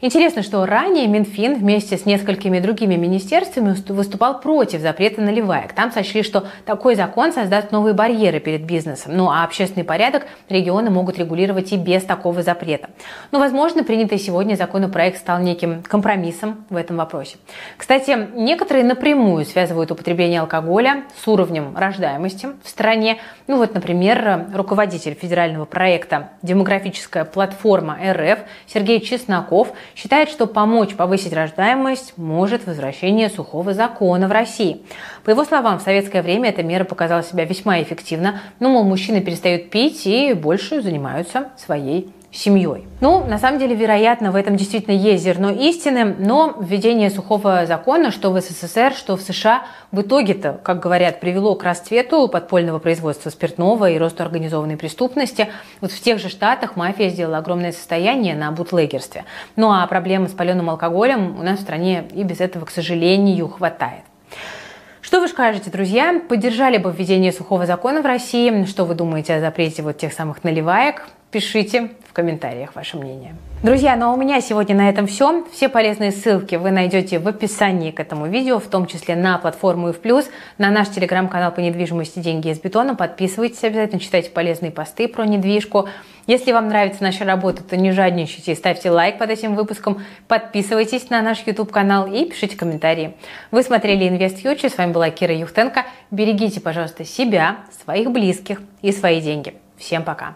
Интересно, 0.01 0.43
что 0.43 0.67
ранее 0.67 1.07
Минфин 1.07 1.55
вместе 1.55 1.97
с 1.97 2.05
несколькими 2.05 2.59
другими 2.59 2.97
министерствами 2.97 3.75
выступал 3.89 4.41
против 4.41 4.81
запрета 4.81 5.23
наливаек. 5.23 5.73
Там 5.73 5.93
сочли, 5.93 6.23
что 6.23 6.45
такой 6.67 6.97
закон 6.97 7.33
создаст 7.33 7.71
новые 7.71 7.95
барьеры 7.95 8.41
перед 8.41 8.65
бизнесом. 8.65 9.17
Ну 9.17 9.31
а 9.31 9.45
общественный 9.45 9.85
порядок 9.85 10.27
регионы 10.49 10.91
могут 10.91 11.19
регулировать 11.19 11.73
и 11.73 11.77
без 11.77 12.03
такого 12.03 12.43
запрета. 12.43 12.82
Но, 13.31 13.39
возможно, 13.39 13.85
принятый 13.85 14.19
сегодня 14.19 14.55
законопроект 14.55 15.19
стал 15.19 15.41
неким 15.41 15.83
компромиссом 15.83 16.65
в 16.71 16.77
этом 16.77 16.97
вопросе. 16.97 17.37
Кстати, 17.77 18.29
некоторые 18.35 18.85
напрямую 18.85 19.45
связывают 19.45 19.91
употребление 19.91 20.41
алкоголя 20.41 21.05
с 21.23 21.27
уровнем 21.29 21.77
рождаемости 21.77 22.49
в 22.63 22.69
стране. 22.69 23.19
Ну 23.47 23.57
вот, 23.57 23.75
например, 23.75 24.47
руководитель 24.55 25.15
федерального 25.15 25.65
проекта 25.65 26.31
«Демографическая 26.43 27.25
платформа 27.25 27.99
РФ» 28.03 28.41
Сергей 28.67 29.01
Чесноков 29.01 29.73
считает, 29.95 30.29
что 30.29 30.47
помочь 30.47 30.95
повысить 30.95 31.33
рождаемость 31.33 32.15
может 32.17 32.67
возвращение 32.67 33.29
сухого 33.29 33.75
закона 33.75 34.29
в 34.29 34.33
России. 34.33 34.83
По 35.25 35.31
его 35.31 35.45
словам, 35.45 35.79
в 35.79 35.83
советское 35.83 36.23
время 36.23 36.51
эта 36.51 36.63
мера 36.63 36.85
показала 36.85 37.23
себя 37.23 37.45
весьма 37.45 37.81
эффективно. 37.83 38.41
Ну, 38.61 38.71
мол, 38.71 38.85
мужчины 38.85 39.21
перестают 39.21 39.71
пить 39.71 40.07
и 40.07 40.33
больше 40.33 40.83
занимаются 40.83 41.51
своей 41.57 42.13
семьей. 42.33 42.87
Ну, 43.01 43.25
на 43.25 43.39
самом 43.39 43.59
деле, 43.59 43.75
вероятно, 43.75 44.33
в 44.33 44.37
этом 44.37 44.57
действительно 44.57 44.95
есть 44.95 45.23
зерно 45.23 45.51
истины, 45.51 46.17
но 46.19 46.57
введение 46.59 47.11
сухого 47.11 47.67
закона, 47.67 48.11
что 48.11 48.31
в 48.31 48.41
СССР, 48.41 48.95
что 48.95 49.17
в 49.17 49.21
США, 49.21 49.65
в 49.91 50.01
итоге-то, 50.01 50.59
как 50.63 50.81
говорят, 50.81 51.21
привело 51.21 51.55
к 51.55 51.63
расцвету 51.63 52.29
подпольного 52.29 52.79
производства 52.79 53.29
спиртного 53.29 53.91
и 53.91 53.99
росту 53.99 54.23
организованной 54.23 54.79
преступности. 54.79 55.49
Вот 55.83 55.93
в 55.93 56.01
тех 56.01 56.19
же 56.19 56.31
штатах 56.31 56.75
мафия 56.77 57.11
сделала 57.11 57.39
огромное 57.39 57.73
состояние 57.73 58.35
на 58.35 58.51
бутлегерстве. 58.51 59.25
Ну 59.57 59.71
а 59.71 59.87
проблемы 59.87 60.29
с 60.29 60.33
паленым 60.33 60.71
алкоголем 60.71 61.39
у 61.39 61.43
нас 61.43 61.59
в 61.59 61.63
стране 61.63 62.05
и 62.13 62.23
без 62.23 62.41
этого, 62.41 62.65
к 62.65 62.71
сожалению, 62.71 63.49
хватает. 63.49 64.05
Что 65.03 65.21
вы 65.21 65.29
скажете, 65.29 65.71
друзья? 65.71 66.23
Поддержали 66.27 66.79
бы 66.79 66.91
введение 66.91 67.33
сухого 67.33 67.67
закона 67.67 68.01
в 68.01 68.07
России? 68.07 68.65
Что 68.65 68.87
вы 68.87 68.95
думаете 68.95 69.35
о 69.35 69.41
запрете 69.41 69.83
вот 69.83 69.99
тех 69.99 70.15
самых 70.15 70.43
наливаек? 70.45 71.03
Пишите 71.33 71.89
в 72.07 72.13
комментариях 72.13 72.75
ваше 72.75 72.99
мнение. 72.99 73.35
Друзья, 73.63 73.97
ну 73.97 74.11
а 74.11 74.13
у 74.13 74.17
меня 74.19 74.43
сегодня 74.43 74.77
на 74.77 74.91
этом 74.91 75.07
все. 75.07 75.47
Все 75.51 75.71
полезные 75.71 76.13
ссылки 76.13 76.57
вы 76.57 76.71
найдете 76.71 77.19
в 77.19 77.27
описании 77.27 77.91
к 77.91 78.01
этому 78.01 78.27
видео, 78.27 78.59
в 78.59 78.67
том 78.67 78.87
числе 78.87 79.17
на 79.17 79.39
платформу 79.39 79.89
и 79.89 79.93
в 79.93 80.01
плюс, 80.01 80.29
на 80.59 80.71
наш 80.71 80.91
телеграм-канал 80.91 81.51
по 81.53 81.61
недвижимости 81.61 82.19
«Деньги 82.19 82.51
из 82.51 82.61
бетона». 82.61 82.95
Подписывайтесь 82.95 83.65
обязательно, 83.65 83.99
читайте 83.99 84.29
полезные 84.29 84.71
посты 84.71 85.09
про 85.09 85.25
недвижку. 85.25 85.89
Если 86.27 86.53
вам 86.53 86.69
нравится 86.69 87.03
наша 87.03 87.25
работа, 87.25 87.65
то 87.65 87.79
не 87.79 87.93
жадничайте, 87.93 88.55
ставьте 88.55 88.91
лайк 88.91 89.17
под 89.17 89.31
этим 89.31 89.55
выпуском, 89.55 90.03
подписывайтесь 90.29 91.09
на 91.09 91.23
наш 91.23 91.47
YouTube-канал 91.47 92.13
и 92.13 92.27
пишите 92.27 92.59
комментарии. 92.59 93.15
Вы 93.51 93.63
смотрели 93.63 94.07
Invest 94.07 94.43
Future, 94.43 94.69
с 94.69 94.77
вами 94.77 94.93
была 94.93 95.09
Кира 95.09 95.35
Юхтенко. 95.35 95.87
Берегите, 96.11 96.61
пожалуйста, 96.61 97.07
себя, 97.07 97.57
своих 97.83 98.11
близких 98.11 98.61
и 98.83 98.93
свои 98.93 99.23
деньги. 99.23 99.55
Всем 99.79 100.03
пока! 100.05 100.35